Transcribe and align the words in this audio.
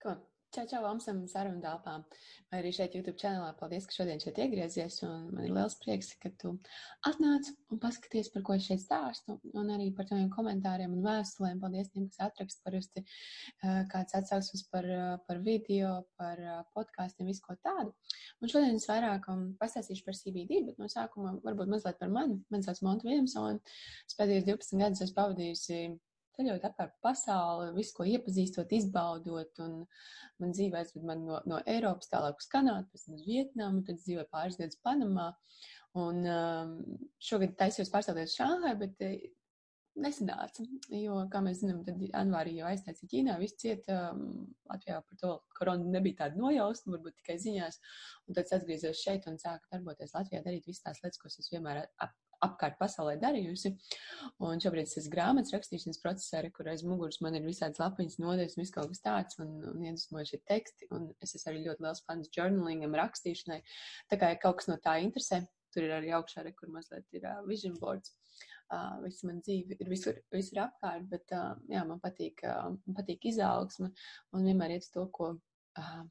Ko? 0.00 0.14
Čau, 0.50 0.64
čau, 0.66 0.80
Amsam, 0.88 1.18
sarunu 1.30 1.60
dāpām. 1.62 2.02
Vai 2.50 2.58
arī 2.58 2.70
šeit 2.74 2.94
YouTube 2.96 3.20
čanelā. 3.20 3.50
Paldies, 3.58 3.84
ka 3.86 3.94
šodien 3.94 4.18
šeit 4.22 4.38
iegriezies. 4.42 4.96
Un 5.06 5.28
man 5.34 5.44
ir 5.46 5.52
liels 5.54 5.76
prieks, 5.78 6.08
ka 6.22 6.30
tu 6.40 6.54
atnāc 7.06 7.50
un 7.70 7.78
paskaties, 7.82 8.32
par 8.32 8.42
ko 8.48 8.56
es 8.56 8.64
šeit 8.64 8.80
stāstu. 8.82 9.36
Un 9.52 9.70
arī 9.76 9.90
par 9.94 10.08
taviem 10.08 10.26
komentāriem 10.32 10.96
un 10.96 11.04
vēstulēm. 11.04 11.60
Paldies 11.62 11.92
tiem, 11.92 12.08
kas 12.08 12.24
atrakst 12.30 12.64
parasti 12.64 13.04
kāds 13.92 14.18
atsauksmes 14.22 14.64
par, 14.72 14.90
par 15.28 15.44
video, 15.44 15.92
par 16.18 16.42
podkāstiem, 16.74 17.28
visu 17.30 17.44
ko 17.44 17.60
tādu. 17.60 17.94
Un 18.40 18.50
šodien 18.50 18.80
es 18.80 18.88
vairāk 18.90 19.30
pastāstīšu 19.60 20.08
par 20.08 20.18
CBD, 20.18 20.64
bet 20.66 20.82
no 20.82 20.88
sākuma 20.90 21.36
varbūt 21.44 21.76
mazliet 21.76 22.00
par 22.00 22.10
mani. 22.10 22.40
Man 22.50 22.64
sauc 22.66 22.80
Monta 22.88 23.06
Viljamsona. 23.06 23.60
Pēdējos 24.16 24.48
12 24.48 24.82
gadus 24.82 25.06
esmu 25.06 25.20
pavadījusi 25.20 25.84
ceļojot 26.36 26.66
apkārt 26.68 26.94
pasauli, 27.04 27.72
visu, 27.76 27.94
ko 27.96 28.06
iepazīstot, 28.08 28.72
izbaudot. 28.76 29.60
Un 29.64 29.82
man 30.42 30.54
dzīvē 30.56 30.82
aizved 30.82 31.06
man 31.06 31.26
no, 31.26 31.42
no 31.50 31.60
Eiropas 31.70 32.12
tālāk 32.12 32.40
uz 32.40 32.48
Kanādu, 32.52 32.88
pēc 32.92 33.06
tam 33.06 33.18
uz 33.18 33.26
Vietnamu, 33.26 33.84
tad 33.86 34.00
dzīvoju 34.02 34.30
pāris 34.32 34.60
gadus 34.60 34.80
Panamā. 34.84 35.32
Un 35.98 36.22
um, 36.30 36.74
šogad 37.18 37.56
taisījos 37.58 37.90
pārstāvēt 37.90 38.30
Šāhai, 38.30 38.76
bet 38.78 39.00
eh, 39.02 39.16
nesanāca, 39.98 40.64
jo, 40.94 41.16
kā 41.32 41.40
mēs 41.44 41.64
zinām, 41.64 41.82
tad 41.86 42.00
janvārī 42.04 42.54
jau 42.60 42.68
aizteica 42.70 43.08
Ķīnā, 43.10 43.36
viss 43.40 43.58
ciet 43.58 43.88
um, 43.90 44.22
Latvijā 44.70 45.00
par 45.02 45.20
to 45.22 45.32
koronu 45.58 45.90
nebija 45.90 46.22
tāda 46.22 46.38
nojausma, 46.40 46.94
varbūt 46.94 47.18
tikai 47.20 47.40
ziņās, 47.42 47.80
un 48.28 48.38
tad 48.38 48.46
es 48.46 48.56
atgriezos 48.56 49.02
šeit 49.02 49.26
un 49.30 49.40
sāku 49.42 49.66
darboties 49.74 50.14
Latvijā, 50.14 50.44
darīt 50.46 50.70
visas 50.70 50.86
tās 50.86 51.02
lietas, 51.02 51.18
ko 51.20 51.32
es 51.32 51.50
vienmēr 51.52 51.82
apkārt 52.44 52.78
pasaulē 52.80 53.16
darījusi. 53.20 53.72
Un 54.46 54.62
šobrīd 54.62 54.88
es 54.88 54.98
esmu 55.00 55.14
grāmatas 55.14 55.54
rakstīšanas 55.54 56.00
procesā, 56.02 56.42
kur 56.56 56.70
aiz 56.72 56.84
muguras 56.86 57.20
man 57.24 57.36
ir 57.38 57.46
visādas 57.46 57.80
lapiņas, 57.82 58.18
nodeļas, 58.22 58.58
viss 58.60 58.74
kaut 58.74 58.92
kas 58.92 59.04
tāds, 59.04 59.40
un, 59.42 59.56
un 59.72 59.86
iedvesmojuši 59.86 60.34
šie 60.34 60.42
teksti. 60.50 60.90
Un 60.96 61.10
es 61.20 61.36
esmu 61.36 61.52
arī 61.52 61.64
ļoti 61.66 61.86
liels 61.86 62.04
fans 62.06 62.32
journalingam, 62.36 62.96
rakstīšanai. 63.00 63.60
Tā 64.12 64.20
kā 64.20 64.32
ja 64.32 64.40
kaut 64.42 64.60
kas 64.60 64.70
no 64.70 64.78
tā 64.82 64.98
interesē, 65.04 65.42
tur 65.74 65.86
ir 65.86 65.94
arī 65.96 66.14
augšā, 66.16 66.44
re, 66.46 66.54
kur 66.56 66.72
mazliet 66.74 67.06
ir 67.16 67.26
uh, 67.28 67.42
vision 67.48 67.76
boards. 67.80 68.14
Uh, 68.70 69.00
visa 69.02 69.26
man 69.26 69.40
dzīve 69.42 69.74
ir 69.82 69.88
visur, 69.90 70.18
visur 70.30 70.60
apkārt, 70.62 71.08
bet 71.10 71.32
uh, 71.34 71.56
jā, 71.70 71.82
man 71.88 71.98
patīk, 72.02 72.44
uh, 72.46 72.68
man 72.70 72.96
patīk 73.00 73.26
izaugsme 73.32 73.90
un 74.36 74.46
vienmēr 74.46 74.76
iet 74.76 74.86
uz 74.86 74.92
to, 74.94 75.08
ko 75.10 75.32
uh, 75.34 76.04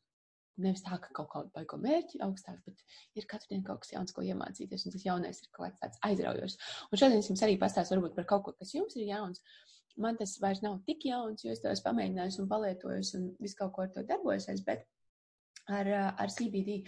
nevis 0.64 0.84
tā, 0.86 0.98
ka 1.02 1.14
kaut 1.16 1.30
kādu 1.34 1.52
baigo 1.56 1.80
mērķi 1.82 2.22
augstāk, 2.26 2.60
bet 2.68 2.84
ir 3.20 3.28
katru 3.30 3.54
dienu 3.54 3.66
kaut 3.68 3.84
kas 3.84 3.94
jauns, 3.96 4.14
ko 4.16 4.26
iemācīties, 4.26 4.86
un 4.86 4.96
tas 4.96 5.08
jaunais 5.08 5.42
ir 5.42 5.50
kaut 5.56 5.66
kāds 5.68 5.82
tāds 5.84 6.04
aizraujošs. 6.10 6.60
Un 6.90 7.02
šodien 7.02 7.24
es 7.24 7.32
jums 7.32 7.44
arī 7.48 7.58
pastāstu 7.62 7.98
varbūt 7.98 8.16
par 8.20 8.30
kaut 8.34 8.46
ko, 8.48 8.56
kas 8.60 8.76
jums 8.76 8.96
ir 9.00 9.10
jauns. 9.10 9.44
Man 10.00 10.16
tas 10.20 10.38
vairs 10.40 10.62
nav 10.64 10.80
tik 10.88 11.04
jauns, 11.10 11.44
jo 11.44 11.52
es 11.52 11.60
to 11.64 11.72
esmu 11.72 11.90
pamēģinājis 11.90 12.40
un 12.40 12.48
palietojis 12.52 13.16
un 13.20 13.28
visu 13.42 13.60
kaut 13.60 13.76
ko 13.76 13.84
ar 13.84 13.94
to 13.96 14.06
darbojos, 14.08 14.48
bet 14.68 14.88
ar, 15.70 15.90
ar 16.18 16.34
CBD. 16.34 16.80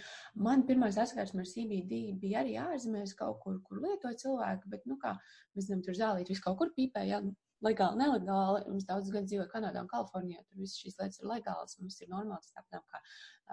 Man 0.47 0.65
pirmā 0.67 0.91
saskarsme 0.93 1.43
ar 1.43 1.49
CBD 1.49 2.01
bija 2.21 2.41
arī 2.41 2.57
ārzemēs 2.61 3.15
kaut 3.19 3.41
kur, 3.43 3.59
kur 3.67 3.81
lietoja 3.83 4.19
cilvēki, 4.23 4.71
bet, 4.73 4.85
nu 4.89 4.97
kā, 5.01 5.15
mēs 5.55 5.67
zinām, 5.67 5.83
tur 5.85 5.97
zālīt 5.97 6.31
visu 6.31 6.43
kaut 6.45 6.59
kur 6.61 6.71
pīpē, 6.77 7.05
jā, 7.09 7.21
legāli, 7.65 7.99
nelegāli. 8.01 8.65
Mums 8.69 8.87
daudz 8.89 9.11
gadu 9.13 9.29
dzīvoja 9.29 9.49
Kanādā 9.51 9.83
un 9.83 9.91
Kalifornijā. 9.91 10.41
Tur 10.47 10.63
viss 10.63 10.81
šīs 10.81 10.97
lietas 10.99 11.21
ir 11.21 11.29
legālas 11.29 11.77
viss 11.81 12.03
ir 12.03 12.11
normāls. 12.11 12.51
Tāpēc, 12.55 12.83
kā 12.91 13.01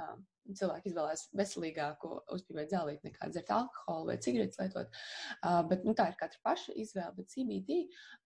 um, 0.02 0.24
cilvēki 0.58 0.88
izvēlēs 0.90 1.24
veselīgāku 1.36 2.10
uzpīvēt 2.34 2.72
zālīt 2.72 3.02
nekā 3.04 3.28
dzert 3.32 3.50
alkoholu 3.52 4.08
vai 4.10 4.16
cigaretes 4.24 4.60
lietot. 4.60 4.94
Uh, 5.42 5.60
bet, 5.68 5.84
nu, 5.84 5.94
tā 5.98 6.08
ir 6.10 6.16
katra 6.20 6.40
paša 6.46 6.76
izvēle. 6.80 7.12
Bet 7.18 7.32
CBD, 7.34 7.80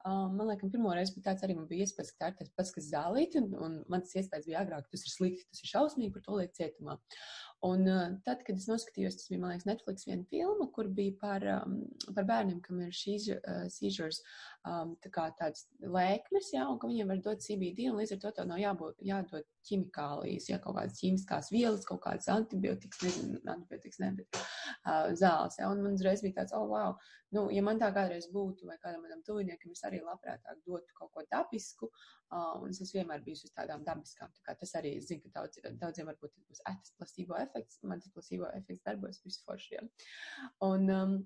um, 0.06 0.36
man 0.38 0.52
liekas, 0.52 0.70
pirmo 0.74 0.94
reizi 0.94 1.16
bija 1.16 1.30
tāds 1.30 1.46
arī 1.46 1.56
man 1.58 1.66
bija 1.70 1.86
iespējas, 1.86 2.14
ka 2.14 2.24
tā 2.24 2.30
ir 2.32 2.38
tas 2.40 2.54
pats, 2.58 2.74
kas 2.76 2.90
zālīt. 2.92 3.38
Un, 3.40 3.50
un 3.58 3.80
man 3.90 4.06
tas 4.06 4.14
iespējas 4.20 4.48
bija 4.48 4.62
agrāk, 4.62 4.86
tas 4.92 5.06
ir 5.06 5.14
slikti, 5.16 5.48
tas 5.50 5.64
ir 5.64 5.72
šausmīgi, 5.74 6.12
par 6.14 6.26
to 6.28 6.38
liek 6.38 6.54
cietumā. 6.58 6.98
Un 7.62 7.86
uh, 7.86 8.08
tad, 8.26 8.40
kad 8.42 8.58
es 8.58 8.66
noskatījos, 8.66 9.20
tas 9.20 9.28
bija, 9.30 9.38
man 9.38 9.52
liekas, 9.52 9.68
Netflix 9.68 10.06
viena 10.08 10.26
filma, 10.26 10.66
kur 10.74 10.88
bija 10.90 11.14
par, 11.20 11.44
um, 11.60 11.76
par 12.16 12.26
bērniem, 12.26 12.58
kam 12.64 12.80
ir 12.82 12.96
šīs 12.98 13.28
uh, 13.36 13.60
seizures, 13.70 14.18
um, 14.66 14.96
tā 15.02 15.12
kā 15.14 15.28
tāds 15.38 15.68
lēkmes, 15.78 16.50
jā, 16.56 16.64
un 16.66 16.80
ka 16.82 16.90
viņiem 16.90 17.12
var 17.12 17.22
dot 17.22 17.44
CBD, 17.44 17.86
un 17.90 18.00
līdz 18.00 18.16
ar 18.16 18.22
to 18.24 18.32
tev 18.34 18.48
nav 18.50 18.58
jābūt, 18.62 19.04
jādod 19.06 19.46
ķimikālijas, 19.68 20.48
ja 20.50 20.58
kaut 20.62 20.76
kādas 20.80 20.98
ķīmiskās 20.98 21.50
vielas, 21.54 21.86
kaut 21.86 22.02
kādas 22.02 22.26
antibiotikas, 22.34 23.02
nezinu, 23.06 23.38
antibiotikas, 23.54 24.00
ne, 24.02 24.10
bet 24.18 24.40
uh, 24.40 25.12
zāles. 25.18 25.58
Ja, 25.60 25.70
un 25.70 25.84
man 25.84 25.94
uzreiz 25.98 26.24
bija 26.24 26.40
tāds, 26.40 26.54
oh, 26.58 26.66
wow, 26.70 26.96
nu, 27.36 27.46
ja 27.54 27.62
man 27.62 27.78
tā 27.78 27.92
kādreiz 27.94 28.26
būtu, 28.34 28.66
vai 28.68 28.78
kādam 28.82 29.04
manam 29.06 29.22
tuviniekam, 29.26 29.74
es 29.76 29.86
arī 29.86 30.02
labprātāk 30.02 30.64
dotu 30.66 30.98
kaut 30.98 31.14
ko 31.14 31.24
dabisku, 31.30 31.90
uh, 32.34 32.58
un 32.58 32.74
es 32.74 32.94
vienmēr 32.94 33.22
bijusi 33.22 33.46
uz 33.48 33.54
tādām 33.54 33.86
dabiskām. 33.86 34.34
Tā 34.34 34.46
kā 34.48 34.58
tas 34.58 34.74
arī, 34.80 34.96
es 34.98 35.10
zinu, 35.10 35.22
ka 35.28 35.42
daudz, 35.42 35.62
daudziem 35.78 36.10
varbūt 36.10 36.34
būs 36.50 36.64
etas 36.66 36.94
plastīvo 36.98 37.38
efekts, 37.52 37.78
man 37.86 38.00
tas 38.00 38.12
plastīvo 38.16 38.48
efekts 38.56 38.84
darbojas 38.88 39.22
visforšiem. 39.26 39.92
Un, 40.68 40.90
um, 40.90 41.22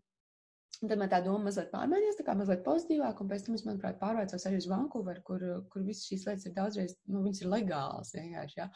Un 0.84 0.90
tad 0.90 1.00
man 1.00 1.08
tā 1.08 1.22
doma 1.24 1.46
mazliet 1.46 1.70
pārmaiņās, 1.72 2.18
tā 2.18 2.24
kā 2.26 2.34
mazliet 2.36 2.60
pozitīvāk, 2.66 3.20
un 3.22 3.28
pēc 3.30 3.46
tam 3.46 3.54
es, 3.56 3.62
manuprāt, 3.64 3.96
pārvācos 3.96 4.44
arī 4.48 4.58
uz 4.60 4.66
Vankūveru, 4.68 5.22
kur, 5.24 5.44
kur 5.72 5.84
visas 5.86 6.04
šīs 6.10 6.26
lietas 6.28 6.48
ir 6.48 6.52
daudzreiz, 6.58 6.92
nu, 7.08 7.22
viņas 7.24 7.40
ir 7.40 7.48
legālas 7.48 8.12
vienkārši, 8.12 8.58
jā. 8.60 8.66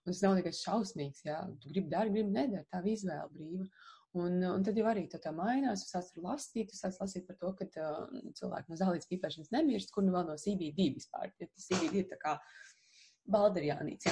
Un 0.00 0.14
tas 0.14 0.22
nav 0.24 0.38
nekas 0.38 0.62
šausmīgs, 0.64 1.20
jā. 1.26 1.36
Tu 1.60 1.74
gribi 1.74 1.92
dari, 1.92 2.14
gribi 2.14 2.32
nedari, 2.32 2.64
tā 2.72 2.80
izvēle 2.88 3.28
brīva. 3.34 3.68
Un, 4.18 4.40
un 4.42 4.64
tad 4.66 4.78
jau 4.80 4.88
arī 4.90 5.04
tā, 5.06 5.20
tā 5.22 5.30
mainās, 5.36 5.84
tu 5.84 5.92
sāc 5.92 6.08
lasīt, 6.24 6.72
tu 6.72 6.78
sāc 6.78 6.96
lasīt 6.98 7.28
par 7.28 7.36
to, 7.38 7.52
ka 7.60 7.68
uh, 7.68 8.16
cilvēki 8.40 8.72
no 8.72 8.78
zālītes 8.80 9.10
pīpēšanas 9.12 9.52
nemirst, 9.54 9.92
kur 9.94 10.02
nu 10.06 10.16
vēl 10.16 10.26
no 10.26 10.34
CBD 10.40 10.88
vispār. 10.96 11.28
Ja 11.38 11.46
tas 11.46 11.68
CBD 11.68 12.02
ir 12.02 12.08
tā 12.10 12.18
kā 12.24 12.34
Balderjānīts. 13.30 14.10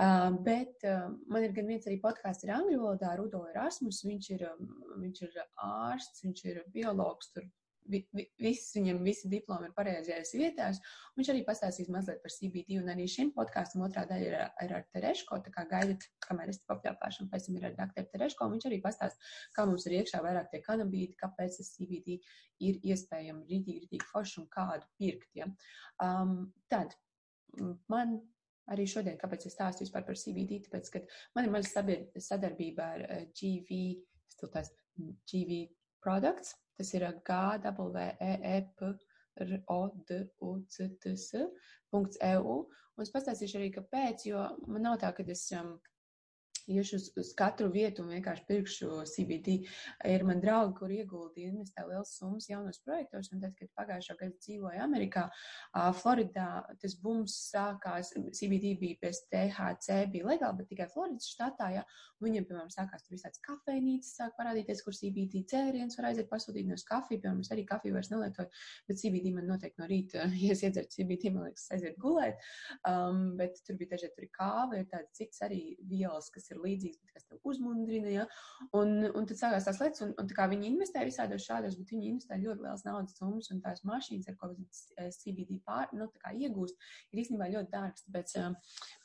Uh, 0.00 0.30
bet 0.46 0.86
uh, 0.88 1.10
man 1.28 1.44
ir 1.44 1.52
gan 1.56 1.68
viens 1.68 1.86
arī 1.88 1.98
podkāsts 2.00 2.46
ir 2.46 2.54
angļu 2.56 2.80
valodā, 2.80 3.12
Rudo 3.18 3.42
Erasmus, 3.50 4.04
viņš 4.06 4.32
ir, 4.38 4.46
viņš 5.02 5.22
ir 5.28 5.38
ārsts, 5.66 6.24
viņš 6.24 6.44
ir 6.50 6.62
biologs, 6.72 7.32
tur 7.34 7.48
vi, 7.90 8.00
vi, 8.14 8.24
viss 8.42 8.74
viņam, 8.76 9.00
visi 9.06 9.30
diplomi 9.30 9.68
ir 9.68 9.74
pareizajās 9.76 10.32
vietās. 10.36 10.80
Viņš 11.16 11.30
arī 11.32 11.42
pastāstīs 11.46 11.90
mazliet 11.92 12.22
par 12.22 12.34
CBD, 12.34 12.78
un 12.80 12.90
arī 12.92 13.06
šim 13.10 13.32
podkāstam 13.36 13.84
otrā 13.86 14.04
daļa 14.08 14.26
ir, 14.26 14.36
ir 14.66 14.74
ar 14.78 14.86
Tereško, 14.94 15.40
tā 15.46 15.52
kā 15.54 15.66
gaidat, 15.70 16.06
kamēr 16.26 16.52
es 16.52 16.62
papļāpāšu, 16.68 17.24
un 17.24 17.32
pēc 17.32 17.48
tam 17.48 17.58
ir 17.58 17.68
ar 17.70 17.76
doktoru 17.78 18.12
Tereško, 18.12 18.46
un 18.46 18.56
viņš 18.56 18.68
arī 18.70 18.80
pastāst, 18.84 19.32
kā 19.56 19.66
mums 19.68 19.86
ir 19.88 19.98
iekšā 20.00 20.22
vairāk 20.24 20.52
tie 20.52 20.62
kanabīti, 20.66 21.18
kāpēc 21.22 21.60
tas 21.60 21.74
CBD 21.76 22.20
ir 22.66 22.80
iespējami 22.92 23.44
rītīgi, 23.50 23.82
rītīgi 23.84 24.08
forši 24.12 24.40
un 24.42 24.48
kādu 24.52 24.88
pirkt. 25.00 25.30
Ja? 25.38 25.50
Um, 26.02 26.38
tad 26.72 26.96
man 27.90 28.18
arī 28.74 28.86
šodien, 28.90 29.18
kāpēc 29.20 29.48
es 29.48 29.56
stāstu 29.56 29.84
vispār 29.84 30.06
par 30.06 30.18
CBD, 30.18 30.60
tāpēc, 30.66 30.92
ka 30.92 31.02
man 31.36 31.48
ir 31.48 31.54
maza 31.54 31.84
sadarbība 32.28 32.82
ar 32.96 33.04
uh, 33.06 33.24
GV, 33.36 33.80
stiltās 34.36 34.72
GV 35.30 35.60
products, 36.02 36.56
tas 36.78 36.88
ir 36.94 37.06
GWEEP. 37.26 38.88
RODUCTS.eu. 39.36 41.42
Un 42.96 43.04
es 43.04 43.12
pastāstīšu 43.12 43.58
arī, 43.58 43.68
kāpēc, 43.74 44.22
jo 44.30 44.40
man 44.64 44.86
nav 44.86 44.94
tā, 45.02 45.10
ka 45.12 45.26
es 45.28 45.42
um, 45.56 45.74
iešu 46.70 46.98
uz, 46.98 47.06
uz 47.20 47.32
katru 47.38 47.68
vietu 47.72 48.04
un 48.04 48.12
vienkārši 48.14 48.46
pirkšu 48.48 49.00
CBD. 49.10 49.56
Ir 50.08 50.24
man 50.26 50.40
draugi, 50.42 50.74
kur 50.80 50.92
ieguldīja 50.92 51.52
investē 51.52 51.86
liels 51.88 52.14
summas 52.18 52.48
jaunos 52.50 52.80
projektos, 52.84 53.30
un 53.32 53.42
tad, 53.44 53.54
kad 53.58 53.72
pagājušā 53.78 54.18
gada 54.20 54.34
dzīvoju 54.46 54.82
Amerikā, 54.86 55.26
Floridā, 56.00 56.48
tas 56.82 56.96
bums 57.02 57.36
sākās, 57.52 58.12
CBD 58.36 58.74
bija 58.80 59.00
bez 59.06 59.22
THC, 59.30 60.02
bija 60.12 60.30
legāli, 60.32 60.60
bet 60.62 60.70
tikai 60.72 60.88
Floridas 60.92 61.30
štatā, 61.32 61.70
ja, 61.76 61.86
viņiem, 62.22 62.46
piemēram, 62.48 62.70
sākās 62.72 63.04
tur 63.04 63.16
visāds 63.16 63.40
kafejnīcas, 63.44 64.14
sāk 64.18 64.36
parādīties, 64.38 64.82
kur 64.84 64.96
CBD 64.96 65.42
cēriens 65.50 65.98
var 65.98 66.10
aiziet 66.10 66.30
pasūtīt 66.30 66.68
no 66.68 66.78
kafiju, 66.88 67.20
piemēram, 67.22 67.42
es 67.44 67.52
arī 67.52 67.66
kafiju 67.68 67.96
vairs 67.96 68.10
nelietoju, 68.12 68.62
bet 68.88 69.00
CBD 69.00 69.32
man 69.34 69.48
noteikti 69.50 69.82
no 69.82 69.88
rīta, 69.90 70.24
ja 70.44 70.54
es 70.54 70.64
iedzeru 70.64 70.88
CBD, 70.92 71.32
man 71.34 71.50
liekas, 71.50 71.66
aiziet 71.76 71.98
gulēt, 72.00 72.40
um, 72.88 73.22
bet 73.40 73.60
tur 73.66 73.78
bija 73.80 73.94
dažādi, 73.94 74.14
tur 74.16 74.28
ir 74.28 74.32
kāva, 74.36 74.80
ir 74.80 74.88
tāds 74.92 75.12
cits 75.18 75.44
arī 75.44 75.60
vielas, 75.90 76.30
kas 76.32 76.48
ir 76.50 76.55
ir 76.56 76.64
līdzīgs, 76.64 77.00
bet 77.02 77.14
kas 77.16 77.26
tev 77.28 77.48
uzmundrina. 77.50 78.10
Ja? 78.12 78.24
Un, 78.76 79.04
un 79.06 79.28
tad 79.28 79.38
sākās 79.40 79.68
tās 79.68 79.80
lietas, 79.82 80.02
un, 80.06 80.14
un 80.18 80.30
tā 80.30 80.36
kā 80.38 80.48
viņi 80.50 80.70
investē 80.72 81.04
visādos 81.06 81.46
šādos, 81.46 81.78
bet 81.78 81.92
viņi 81.94 82.10
investē 82.12 82.38
ļoti 82.42 82.66
liels 82.66 82.84
naudas 82.86 83.16
summas, 83.20 83.50
un 83.54 83.62
tās 83.64 83.84
mašīnas, 83.88 84.30
ar 84.32 84.38
ko 84.40 84.52
CBD 85.16 85.60
pār, 85.66 85.92
nu, 85.96 86.08
iegūst, 86.36 86.88
ir 87.12 87.22
īstenībā 87.22 87.50
ļoti 87.54 87.72
dārgas. 87.72 88.06
Tāpēc 88.08 88.36
um, 88.42 88.56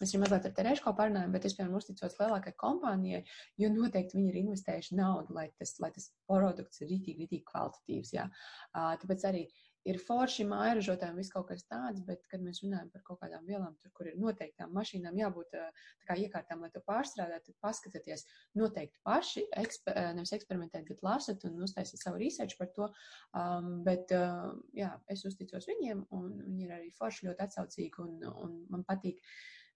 mēs 0.01 0.13
arī 0.13 0.23
mazliet 0.23 0.47
ar 0.49 0.55
Terēško 0.59 0.95
parunājam, 0.97 1.35
bet 1.35 1.47
es, 1.49 1.57
piemēram, 1.57 1.79
uzticos 1.79 2.17
lielākai 2.19 2.55
kompānijai, 2.59 3.23
jo 3.61 3.71
noteikti 3.73 4.19
viņi 4.19 4.31
ir 4.33 4.39
investējuši 4.45 4.99
naudu, 4.99 5.35
lai 5.37 5.49
tas, 5.59 5.75
lai 5.83 5.91
tas 5.95 6.11
produkts 6.29 6.83
ir 6.83 6.91
rītīgi, 6.91 7.25
rītīgi 7.25 7.47
kvalitatīvs. 7.51 8.15
Ja? 8.17 8.29
Uh, 8.71 8.93
tāpēc 9.01 9.27
arī 9.29 9.45
ir 9.89 9.97
forši 10.01 10.45
mājražotājiem 10.49 11.17
viss 11.17 11.33
kaut 11.33 11.47
kas 11.49 11.63
tāds, 11.69 12.01
bet, 12.05 12.23
kad 12.31 12.43
mēs 12.43 12.61
runājam 12.63 12.89
par 12.93 13.03
kaut 13.07 13.21
kādām 13.23 13.45
vielām, 13.47 13.75
tur, 13.81 13.93
kur 13.97 14.09
ir 14.11 14.17
noteiktām 14.21 14.73
mašīnām 14.75 15.17
jābūt 15.17 15.55
tā 15.55 15.63
kā 16.07 16.17
iekārtām, 16.21 16.61
lai 16.61 16.69
to 16.73 16.83
pārstrādātu, 16.87 17.49
tad 17.49 17.59
paskatieties 17.65 18.25
noteikti 18.59 19.01
paši, 19.07 19.45
eksper, 19.63 20.01
nevis 20.17 20.35
eksperimentēt, 20.37 20.85
bet 20.89 21.01
lasat 21.05 21.47
un 21.49 21.57
uztaisiet 21.65 22.03
savu 22.03 22.21
research 22.21 22.59
par 22.59 22.69
to. 22.75 22.91
Um, 23.37 23.81
bet, 23.87 24.13
uh, 24.17 24.51
jā, 24.77 24.91
es 25.11 25.25
uzticos 25.27 25.69
viņiem, 25.71 26.05
un 26.17 26.29
viņi 26.43 26.67
ir 26.67 26.77
arī 26.77 26.93
forši 26.97 27.29
ļoti 27.29 27.47
atsaucīgi, 27.47 28.05
un, 28.05 28.21
un 28.45 28.61
man 28.69 28.85
patīk 28.87 29.23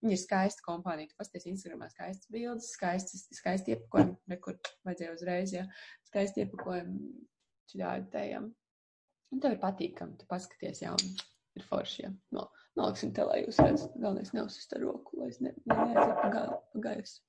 Viņa 0.03 0.13
ir 0.13 0.19
skaista 0.21 0.61
kompānija. 0.65 1.09
Tu 1.09 1.17
pasties 1.17 1.47
Instagramā 1.49 1.87
skaistas 1.89 2.27
bildes, 2.29 2.67
skaistas, 2.75 3.23
skaisti 3.33 3.73
iepakojumi, 3.73 4.17
rekur 4.29 4.59
vajadzēja 4.85 5.15
uzreiz, 5.15 5.53
jā, 5.55 5.63
skaisti 6.11 6.43
iepakojumi 6.43 8.03
tējam. 8.13 8.51
Un 9.33 9.41
tev 9.43 9.55
ir 9.55 9.61
patīkami, 9.63 10.19
tu 10.19 10.27
paskaties, 10.29 10.83
jā, 10.83 10.93
un 10.93 11.15
ir 11.55 11.65
forši, 11.69 12.03
jā. 12.05 12.11
No, 12.35 12.45
noliksim 12.77 13.13
te, 13.15 13.25
lai 13.27 13.41
jūs 13.43 13.61
redzat, 13.63 13.95
galvenais 13.97 14.33
neuzsist 14.35 14.75
ar 14.75 14.83
roku, 14.85 15.19
lai 15.21 15.31
es 15.31 15.41
ne, 15.43 15.55
neaiziet 15.71 16.21
pa 16.21 16.83
gaisu. 16.85 17.19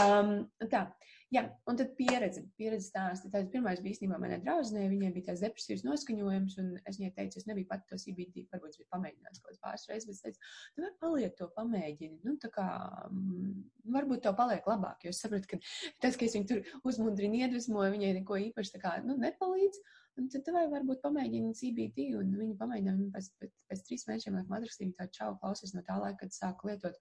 Um, 0.00 0.36
tā, 0.70 0.86
Jā, 1.34 1.42
un 1.66 1.78
tad 1.78 1.94
pieredze, 1.98 2.44
pieredze 2.58 2.86
stāsta. 2.86 3.30
Tā 3.32 3.40
pirmais 3.50 3.80
bija 3.82 3.96
īstenībā 3.96 4.18
manai 4.22 4.36
draudzenei, 4.42 4.86
viņai 4.92 5.10
bija 5.16 5.30
tās 5.30 5.40
depresīvas 5.42 5.82
noskaņojums, 5.86 6.56
un 6.62 6.68
es 6.86 6.98
viņai 7.00 7.10
teicu, 7.16 7.40
es 7.40 7.48
nebiju 7.48 7.68
pati 7.70 7.88
to 7.90 7.98
CBD, 7.98 8.44
varbūt 8.52 8.74
es 8.74 8.78
biju 8.78 8.90
pamēģinājis 8.94 9.42
kaut 9.42 9.58
pāris 9.64 9.88
reizes, 9.90 10.06
bet 10.06 10.14
es 10.14 10.22
teicu, 10.22 10.52
tu 10.76 10.84
vari 10.84 10.94
paliek 11.02 11.34
to 11.40 11.48
pamēģini, 11.56 12.20
nu 12.28 12.36
tā 12.42 12.52
kā, 12.54 12.68
mm, 13.08 13.56
varbūt 13.96 14.22
to 14.28 14.34
paliek 14.38 14.70
labāk, 14.70 15.02
jo 15.06 15.14
es 15.14 15.22
sapratu, 15.24 15.50
ka 15.50 15.58
tas, 16.04 16.20
ka 16.20 16.28
es 16.28 16.38
viņu 16.38 16.50
tur 16.52 16.62
uzmundrinu, 16.86 17.40
iedvesmoju, 17.42 17.96
viņai 17.96 18.14
neko 18.20 18.38
īpaši 18.50 18.76
tā 18.76 18.84
kā, 18.84 18.96
nu, 19.06 19.18
nepalīdz. 19.24 19.82
Un 20.14 20.28
tad 20.30 20.46
vai 20.54 20.62
varbūt 20.70 21.00
pamēģini 21.02 21.56
CBD, 21.58 22.04
un 22.14 22.28
viņi 22.38 22.52
pamēģināja, 22.58 22.98
viņi 23.00 23.12
pēc, 23.16 23.28
pēc, 23.42 23.52
pēc 23.70 23.80
trīs 23.86 24.04
mēnešiem, 24.06 24.36
laikam, 24.38 24.52
atrakstīja 24.54 24.94
tādu 25.00 25.14
čau 25.16 25.30
klausies 25.40 25.72
no 25.74 25.80
tā 25.88 25.96
laika, 25.98 26.20
kad 26.20 26.34
sāku 26.36 26.68
lietot. 26.68 26.98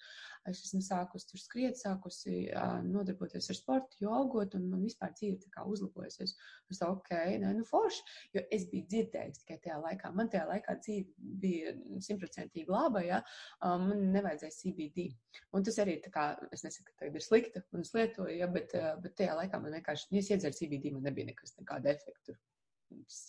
Es 0.50 0.64
esmu 0.66 0.80
sākusi 0.82 1.28
tur 1.30 1.42
skriet, 1.44 1.78
sākusi 1.78 2.40
nodarboties 2.88 3.52
ar 3.54 3.58
sportu, 3.60 4.00
jogot, 4.02 4.56
un 4.58 4.66
man 4.72 4.82
vispār 4.88 5.14
dzīve 5.14 5.38
tā 5.44 5.52
kā 5.54 5.66
uzlabojusies. 5.70 6.34
Es 6.74 6.82
tā, 6.82 6.90
ok, 6.90 7.12
nē, 7.44 7.52
nu 7.60 7.68
forši, 7.70 8.02
jo 8.34 8.44
es 8.58 8.66
biju 8.72 8.88
dzirdējis 8.90 9.44
tikai 9.44 9.60
tajā 9.68 9.78
laikā. 9.84 10.12
Man 10.18 10.32
tajā 10.34 10.48
laikā 10.50 10.76
dzīve 10.80 11.36
bija 11.44 11.76
simtprocentīgi 12.08 12.74
laba, 12.74 13.04
ja, 13.06 13.20
man 13.62 14.08
nevajadzēja 14.16 14.58
CBD. 14.58 15.06
Un 15.54 15.68
tas 15.68 15.78
arī 15.86 16.00
tā 16.02 16.10
kā, 16.18 16.26
es 16.50 16.66
nesaku, 16.66 16.90
ka 16.90 17.04
tagad 17.04 17.22
ir 17.22 17.28
slikta, 17.28 17.62
un 17.78 17.86
es 17.86 17.94
lietoju, 17.94 18.34
ja, 18.40 18.50
bet, 18.58 18.74
bet 19.06 19.16
tajā 19.22 19.38
laikā 19.38 19.62
man 19.62 19.78
vienkārši, 19.78 20.10
ja 20.18 20.26
es 20.26 20.34
iedzeru 20.34 20.58
CBD, 20.58 20.96
man 20.98 21.06
nebija 21.12 21.30
nekas, 21.30 21.54
nekāda 21.62 21.94
efekta 21.94 22.40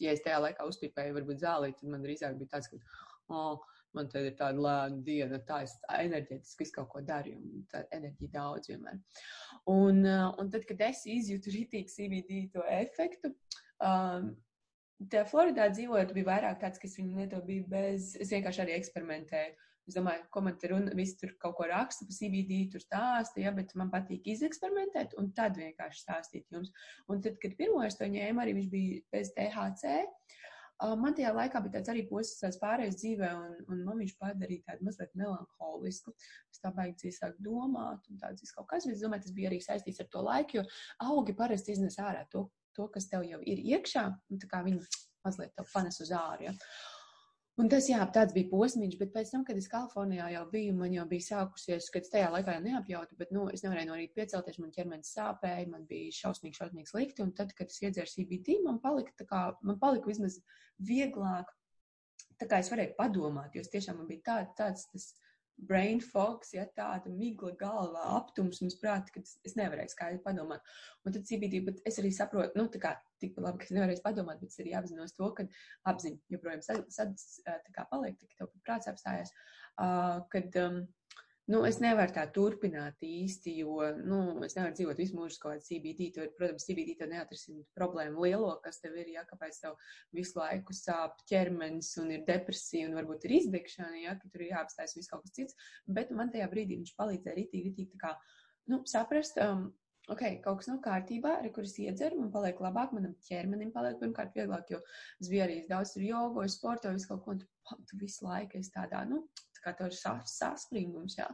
ja 0.03 0.15
es 0.15 0.23
tajā 0.25 0.41
laikā 0.45 0.67
uzpīpēju, 0.71 1.17
varbūt 1.19 1.43
zālīt, 1.45 1.79
tad 1.81 1.93
man 1.93 2.05
drīzāk 2.05 2.37
bija 2.41 2.55
tāds, 2.57 2.71
ka, 2.73 2.79
oh, 3.35 3.63
man 3.95 4.09
te 4.11 4.23
ir 4.27 4.37
tāda 4.39 4.61
lēna 4.61 5.03
diena, 5.07 5.41
tā 5.49 5.63
es 5.67 5.77
enerģētiski 5.93 6.71
kaut 6.75 6.91
ko 6.93 7.03
daru, 7.07 7.37
un 7.39 7.67
tā 7.71 7.85
enerģija 7.95 8.35
daudz 8.35 8.73
vienmēr. 8.73 8.99
Un, 9.71 10.03
uh, 10.03 10.33
un 10.41 10.51
tad, 10.53 10.67
kad 10.69 10.83
es 10.89 11.05
izjūtu 11.11 11.55
ritīgi 11.55 11.95
CBD 11.95 12.41
to 12.57 12.67
efektu, 12.69 13.33
um, 13.79 14.35
Tajā 15.11 15.25
Floridā 15.27 15.67
dzīvojot, 15.73 16.13
bija 16.15 16.29
vairāk 16.29 16.61
tāds, 16.63 16.79
ka 16.81 16.87
es 16.89 16.95
viņu 16.97 17.19
nedomāju 17.19 17.65
bez, 17.69 18.13
es 18.23 18.31
vienkārši 18.33 18.63
arī 18.63 18.77
eksperimentēju. 18.79 19.57
Es 19.85 19.97
domāju, 19.99 20.23
ko 20.33 20.41
man 20.45 20.57
tur 20.61 20.73
un 20.79 20.87
viss 20.97 21.19
tur 21.21 21.35
kaut 21.41 21.59
ko 21.59 21.67
raksta 21.69 22.07
par 22.09 22.17
CBD, 22.17 22.63
tur 22.73 22.81
stāsta, 22.81 23.43
ja, 23.43 23.53
bet 23.53 23.75
man 23.77 23.91
patīk 23.93 24.25
izeksperimentēt 24.33 25.13
un 25.21 25.29
tad 25.37 25.59
vienkārši 25.61 26.01
stāstīt 26.01 26.49
jums. 26.55 26.73
Un 27.13 27.21
tad, 27.25 27.37
kad 27.43 27.57
pirmo 27.59 27.83
es 27.85 27.99
to 28.01 28.09
ņēmu, 28.09 28.41
arī 28.41 28.57
viņš 28.57 28.71
bija 28.73 29.03
bez 29.13 29.35
THC. 29.37 29.99
Man 31.01 31.15
tajā 31.15 31.31
laikā 31.37 31.61
bija 31.63 31.77
tāds 31.77 31.93
arī 31.93 32.03
posms, 32.09 32.41
tāds 32.41 32.59
pārējais 32.63 32.97
dzīvē, 32.99 33.29
un, 33.41 33.53
un 33.71 33.85
man 33.87 34.01
viņš 34.01 34.17
padarīja 34.21 34.71
tādu 34.71 34.89
mazliet 34.89 35.13
melanholisku. 35.21 36.17
Es 36.51 36.65
tā 36.65 36.73
baigi 36.75 37.13
sāk 37.15 37.37
domāt, 37.45 38.09
un 38.11 38.19
tāds 38.25 38.57
kaut 38.57 38.67
kas, 38.73 38.89
bet 38.89 38.97
es 38.97 39.05
domāju, 39.05 39.29
tas 39.29 39.37
bija 39.37 39.53
arī 39.53 39.61
saistīts 39.63 40.03
ar 40.03 40.11
to 40.11 40.25
laiku, 40.25 40.59
jo 40.59 40.65
augi 41.13 41.37
parasti 41.37 41.77
iznes 41.77 42.01
ārā 42.03 42.25
to, 42.33 42.49
to 42.75 42.89
kas 42.97 43.07
tev 43.13 43.23
jau 43.29 43.39
ir 43.45 43.63
iekšā, 43.63 44.09
un 44.33 44.43
tā 44.43 44.51
kā 44.51 44.65
viņi 44.67 44.83
mazliet 45.25 45.55
to 45.55 45.65
panes 45.73 46.01
uz 46.03 46.11
ārā. 46.17 46.51
Ja. 46.51 46.57
Un 47.63 47.69
tas, 47.71 47.87
jā, 47.87 48.01
tāds 48.11 48.35
bija 48.35 48.49
posms, 48.51 48.97
bet 48.99 49.13
pēc 49.15 49.29
tam, 49.31 49.45
kad 49.47 49.59
es 49.61 49.69
Kalifornijā 49.71 50.27
jau 50.33 50.43
biju, 50.51 50.73
man 50.75 50.95
jau 50.97 51.05
bija 51.07 51.23
sākusies, 51.29 51.87
kad 51.95 52.03
es 52.03 52.11
tajā 52.11 52.33
laikā 52.33 52.57
jau 52.57 52.63
neapjautu, 52.65 53.15
bet, 53.21 53.31
nu, 53.37 53.45
es 53.55 53.63
nevarēju 53.63 53.91
no 53.93 53.99
rīta 54.01 54.17
piecelties, 54.17 54.59
man 54.59 54.73
ķermenis 54.75 55.13
sāpēja, 55.15 55.69
man 55.71 55.85
bija 55.87 56.17
šausmīgi, 56.17 56.59
šausmīgi 56.59 56.91
slikti, 56.91 57.23
un 57.23 57.31
tad, 57.39 57.55
kad 57.55 57.71
es 57.71 57.79
iedzēru 57.79 58.11
CBD, 58.11 58.57
man 58.65 58.81
palika 58.83 59.15
tā 59.21 59.29
kā, 59.31 59.45
man 59.63 59.79
palika 59.79 60.11
vismaz 60.11 60.41
vieglāk, 60.83 61.53
tā 62.43 62.51
kā 62.51 62.59
es 62.59 62.73
varēju 62.75 62.97
padomāt, 62.99 63.55
jo 63.55 63.63
tiešām 63.71 64.03
man 64.03 64.11
bija 64.11 64.27
tā, 64.27 64.41
tāds, 64.59 64.89
tas 64.91 65.07
brain 65.57 66.01
fogs, 66.03 66.53
ja 66.55 66.65
tāda 66.77 67.11
migla 67.13 67.53
galvā, 67.61 68.03
aptumsums 68.19 68.77
prāti, 68.81 69.15
ka 69.15 69.23
es 69.47 69.57
nevarēju 69.59 69.93
skaidri 69.93 70.21
padomāt. 70.25 70.65
Un 71.05 71.15
tad 71.15 71.27
CBD, 71.29 71.63
bet 71.67 71.81
es 71.89 71.99
arī 72.03 72.11
saprotu, 72.15 72.59
nu, 72.59 72.67
tā 72.73 72.81
kā 72.83 72.95
tik 73.23 73.39
labi, 73.41 73.61
ka 73.63 73.69
es 73.69 73.75
nevarēju 73.77 74.03
padomāt, 74.05 74.43
bet 74.43 74.53
es 74.53 74.61
arī 74.63 74.75
apzinos 74.79 75.17
to, 75.17 75.31
ka 75.37 75.47
apziņa 75.91 76.35
joprojām 76.35 76.65
sad, 76.67 76.85
sad, 76.93 77.15
tā 77.47 77.77
kā 77.77 77.87
paliek, 77.93 78.19
tā 78.21 78.29
kā 78.29 78.41
tev 78.41 78.51
pat 78.51 78.67
prāts 78.69 78.91
apstājās, 78.93 79.33
uh, 79.79 80.21
kad, 80.35 80.61
um, 80.65 80.83
Nu, 81.53 81.59
es 81.69 81.77
nevaru 81.77 82.09
tā 82.17 82.23
turpināt 82.33 83.03
īsti, 83.05 83.53
jo, 83.61 83.75
nu, 84.09 84.19
es 84.47 84.55
nevaru 84.57 84.73
dzīvot 84.79 85.01
visu 85.03 85.17
mūžu 85.19 85.43
kaut 85.43 85.51
kādā 85.53 85.67
CBD. 85.67 86.07
Tur, 86.17 86.31
protams, 86.39 86.65
CBD 86.65 86.95
tev 86.97 87.11
neatrisina 87.11 87.61
problēmu 87.77 88.25
lielo, 88.25 88.55
kas 88.65 88.81
tev 88.81 88.97
ir, 89.03 89.11
ja 89.13 89.27
kāpēc 89.29 89.59
tev 89.61 89.77
visu 90.17 90.41
laiku 90.41 90.73
sāp 90.77 91.21
ķermenis 91.29 91.93
un 92.01 92.15
ir 92.17 92.25
depresija 92.25 92.89
un 92.89 92.97
varbūt 92.97 93.29
ir 93.29 93.37
izdegšana, 93.43 94.01
ja, 94.07 94.17
ka 94.17 94.33
tur 94.33 94.47
ir 94.47 94.55
jāapstājas 94.55 94.97
viss 94.97 95.13
kaut 95.13 95.27
kas 95.27 95.37
cits. 95.37 95.61
Bet 95.85 96.17
man 96.17 96.33
tajā 96.33 96.49
brīdī 96.49 96.81
viņš 96.81 96.97
palīdzēja 96.97 97.37
ritīgi, 97.43 97.69
ritīgi 97.69 97.93
tā 97.93 98.01
kā, 98.07 98.17
nu, 98.73 98.81
saprast, 98.89 99.37
um, 99.45 99.69
ok, 100.17 100.25
kaut 100.49 100.63
kas 100.63 100.73
nav 100.73 100.81
kārtībā, 100.89 101.39
ar 101.43 101.53
kuras 101.53 101.77
iedzeru, 101.77 102.25
man 102.25 102.33
paliek 102.33 102.65
labāk, 102.65 102.97
manam 102.97 103.13
ķermenim 103.29 103.77
paliek 103.77 104.01
pirmkārt 104.01 104.33
vieglāk, 104.41 104.73
jo 104.73 104.81
es 105.21 105.29
biju 105.29 105.45
arī 105.45 105.61
daudz 105.69 105.93
tur 105.93 106.09
jogoju, 106.09 106.57
sportoju, 106.57 106.97
visu 106.97 107.13
kaut 107.13 107.25
ko, 107.25 107.37
un 107.37 107.45
tu, 107.45 107.85
tu 107.91 108.01
visu 108.01 108.25
laiku 108.25 108.65
esi 108.65 108.73
tādā, 108.73 109.05
nu, 109.13 109.27
kā 109.65 109.75
tev 109.79 109.91
ir 109.91 109.97
sas, 109.99 110.37
saspringums, 110.39 111.19
jā. 111.19 111.29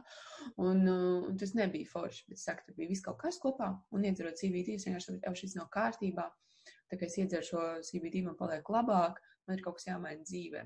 Un, 0.57 0.85
uh, 0.87 1.27
un 1.29 1.39
tas 1.41 1.53
nebija 1.57 1.89
forši, 1.91 2.27
bet, 2.31 2.41
saka, 2.41 2.65
tur 2.67 2.77
bija 2.79 2.91
viss 2.93 3.05
kaut 3.05 3.19
kas 3.21 3.39
kopā, 3.43 3.73
un 3.95 4.07
iedzerot 4.07 4.39
CBD, 4.39 4.77
es 4.79 4.87
vienkārši 4.87 5.11
saprotu, 5.11 5.41
šis 5.43 5.57
nav 5.59 5.69
kārtībā, 5.73 6.29
tā 6.91 6.99
kā 6.99 7.07
es 7.07 7.17
iedzeru 7.19 7.47
šo 7.47 7.67
CBD, 7.87 8.25
man 8.25 8.37
paliek 8.39 8.67
labāk, 8.75 9.21
man 9.47 9.57
ir 9.57 9.63
kaut 9.65 9.79
kas 9.79 9.87
jāmaina 9.89 10.27
dzīvē. 10.27 10.65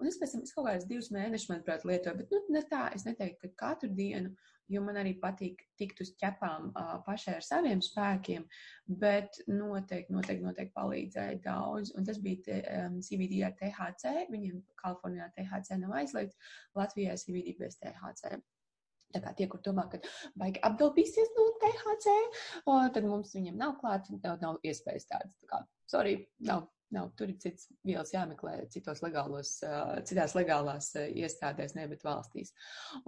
Un 0.00 0.08
es 0.08 0.16
pēc 0.16 0.32
tam, 0.32 0.44
es 0.46 0.54
kaut 0.56 0.64
kādus 0.64 0.88
divus 0.88 1.10
mēnešus, 1.12 1.50
manuprāt, 1.50 1.84
lietoju, 1.88 2.16
bet, 2.22 2.30
nu, 2.32 2.40
ne 2.56 2.62
tā, 2.70 2.86
es 2.96 3.04
neteiktu, 3.04 3.50
ka 3.50 3.66
katru 3.66 3.90
dienu, 3.92 4.32
jo 4.72 4.80
man 4.84 4.96
arī 5.00 5.12
patīk 5.20 5.60
tikt 5.80 6.00
uz 6.04 6.12
ķepām 6.20 6.70
uh, 6.70 6.94
pašai 7.04 7.34
ar 7.36 7.44
saviem 7.44 7.82
spēkiem, 7.84 8.46
bet 9.02 9.42
noteikti, 9.50 10.14
noteikti, 10.14 10.46
noteikti 10.46 10.76
palīdzēja 10.76 11.42
daudz. 11.44 11.92
Un 11.98 12.08
tas 12.08 12.20
bija 12.22 12.46
te, 12.46 12.60
um, 12.78 12.96
CBD 13.04 13.42
ar 13.44 13.56
THC, 13.60 14.14
viņiem 14.32 14.62
Kalifornijā 14.80 15.28
THC 15.36 15.80
nav 15.82 15.98
aizliegts, 16.00 16.56
Latvijā 16.78 17.18
CBD 17.20 17.58
bez 17.60 17.76
THC. 17.82 18.38
Tā 19.14 19.22
kā 19.24 19.32
tie, 19.38 19.48
kur 19.50 19.62
domā, 19.66 19.86
ka 19.92 20.00
vajag 20.40 20.60
apdalbīsies 20.70 21.32
no 21.36 21.46
THC, 21.62 22.16
o, 22.64 22.76
tad 22.94 23.08
mums 23.08 23.34
viņam 23.36 23.58
nav 23.60 23.78
klāts, 23.80 24.12
nav, 24.14 24.36
nav 24.42 24.60
iespējas 24.66 25.08
tādas. 25.10 25.34
Tā 25.42 25.50
kā, 25.50 25.64
sorry, 25.90 26.16
nav 26.46 26.68
Nav, 26.90 27.12
tur 27.18 27.30
ir 27.30 27.36
cits 27.38 27.68
vielas 27.86 28.10
jāmeklē 28.10 28.56
citos 28.72 28.98
legālos, 29.04 29.52
citās 30.08 30.34
legālās 30.34 30.88
iestādēs, 30.98 31.76
ne, 31.76 31.84
bet 31.90 32.02
valstīs. 32.02 32.50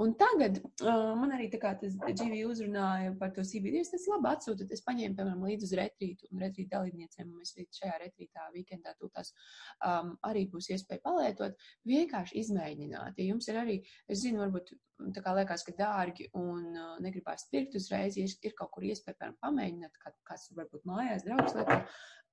Un 0.03 0.15
tagad 0.19 0.61
man 0.83 1.35
arī 1.35 1.49
tā 1.51 1.59
kā 1.62 1.73
tas 1.81 1.97
GV 1.99 2.45
uzrunāja 2.47 3.17
par 3.19 3.33
to 3.35 3.43
CBD, 3.47 3.81
es 3.83 3.91
tas 3.91 4.07
labi 4.12 4.31
atsūtu, 4.31 4.69
es 4.71 4.85
paņēmu, 4.87 5.19
piemēram, 5.19 5.43
līdz 5.49 5.67
uz 5.67 5.75
retrītu 5.81 6.31
un 6.31 6.45
retrītu 6.45 6.71
dalībniecēm, 6.77 7.33
un 7.33 7.43
mēs 7.43 7.57
šajā 7.81 7.99
retrītā 8.05 8.47
weekendā 8.55 8.95
tūtās 9.01 9.35
um, 9.35 10.15
arī 10.31 10.47
būs 10.53 10.71
iespēja 10.77 11.03
palietot, 11.03 11.59
vienkārši 11.89 12.39
izmēģināt. 12.45 13.19
Ja 13.19 13.29
jums 13.33 13.51
ir 13.51 13.61
arī, 13.65 13.79
es 14.07 14.23
zinu, 14.23 14.45
varbūt 14.45 14.75
tā 15.11 15.23
kā 15.25 15.35
liekas, 15.37 15.65
ka 15.67 15.75
dārgi 15.79 16.29
un 16.39 16.71
uh, 16.71 16.97
negribās 17.03 17.49
pirkt 17.51 17.75
uzreiz, 17.79 18.19
ja 18.19 18.27
ir 18.29 18.55
kaut 18.59 18.71
kur 18.75 18.87
iespēja, 18.87 19.19
piemēram, 19.19 19.39
pamēģināt, 19.43 19.99
kā, 20.03 20.15
kāds 20.29 20.51
varbūt 20.55 20.87
mājās 20.89 21.27
draugs 21.27 21.57
lieto, 21.59 21.79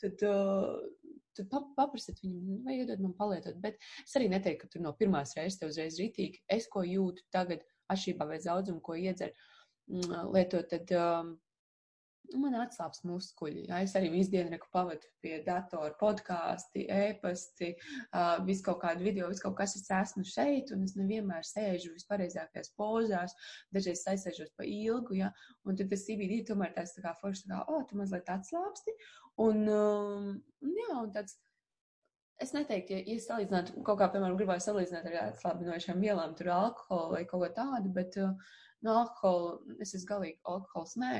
tad, 0.01 0.23
uh, 0.27 1.19
tad 1.37 1.67
paprasiet 1.77 2.21
viņam, 2.23 2.39
nu, 2.45 2.61
vai 2.65 2.79
iedod 2.79 3.03
man 3.03 3.15
palietot. 3.17 3.59
Bet 3.63 3.79
es 4.03 4.15
arī 4.19 4.29
neteiktu, 4.31 4.65
ka 4.65 4.73
tur 4.73 4.85
no 4.85 4.95
pirmās 4.99 5.35
reizes 5.37 5.59
tev 5.59 5.73
uzreiz 5.73 5.99
ritīgi. 6.01 6.43
Es, 6.51 6.67
ko 6.71 6.85
jūtu 6.87 7.25
tagad, 7.35 7.65
atšķirībā 7.93 8.27
vai 8.29 8.41
daudzumu, 8.43 8.81
ko 8.85 8.97
iedzer, 8.99 9.35
mm, 9.89 10.33
lietot, 10.33 10.69
tad 10.71 10.91
um, 10.97 11.37
man 12.37 12.57
atslābst 12.61 13.05
muskuļi. 13.07 13.65
Jā, 13.69 13.79
es 13.85 13.95
arī 13.97 14.11
visu 14.13 14.33
dienu 14.33 14.57
pavadu 14.73 15.07
pie 15.23 15.39
datora, 15.45 15.93
podkāsti, 15.99 16.85
e-pasti, 16.93 17.71
uh, 18.13 18.37
visu 18.45 18.65
kaut 18.67 18.81
kādu 18.83 19.05
video, 19.07 19.29
visu 19.31 19.45
kaut 19.45 19.57
kas, 19.57 19.75
es 19.79 19.89
esmu 19.95 20.25
šeit, 20.27 20.73
un 20.75 20.85
es 20.85 20.95
nevienmēr 20.99 21.45
sēžu 21.47 21.93
vispareizākajās 21.95 22.73
pozās, 22.79 23.35
dažreiz 23.75 24.05
aizsēžos 24.13 24.53
pa 24.57 24.67
ilgu, 24.67 25.17
jā, 25.23 25.31
un 25.65 25.79
tad 25.79 25.89
tas 25.93 26.05
CBD 26.05 26.43
tomēr 26.49 26.75
tāds 26.77 26.93
tā 26.97 27.05
kā 27.05 27.15
forši, 27.21 27.47
tā 27.47 27.55
kā, 27.55 27.63
o, 27.73 27.81
tu 27.89 27.97
mazliet 27.99 28.29
atslābsti, 28.35 28.95
un, 29.45 29.61
um, 29.73 30.33
jā, 30.61 30.89
un 31.01 31.13
tāds, 31.15 31.37
Es 32.39 32.53
neteiktu, 32.55 32.93
ja, 32.95 32.99
ja 33.03 33.19
salīdzinātu 33.19 33.81
kaut 33.83 33.97
kā, 33.99 34.07
piemēram, 34.13 34.37
gribēju 34.39 34.63
salīdzināt 34.63 35.09
ar 35.09 35.15
atslābinošām 35.25 35.99
vielām, 35.99 36.37
tur 36.39 36.53
alkoholu 36.55 37.17
vai 37.17 37.25
kaut 37.27 37.41
ko 37.43 37.49
tādu, 37.57 37.91
bet 37.97 38.15
uh, 38.23 38.53
no 38.85 38.95
alkohola, 39.01 39.57
es 39.83 39.93
esmu 39.97 40.09
galīgi 40.13 40.39
alkohols, 40.47 40.95
nē, 41.01 41.13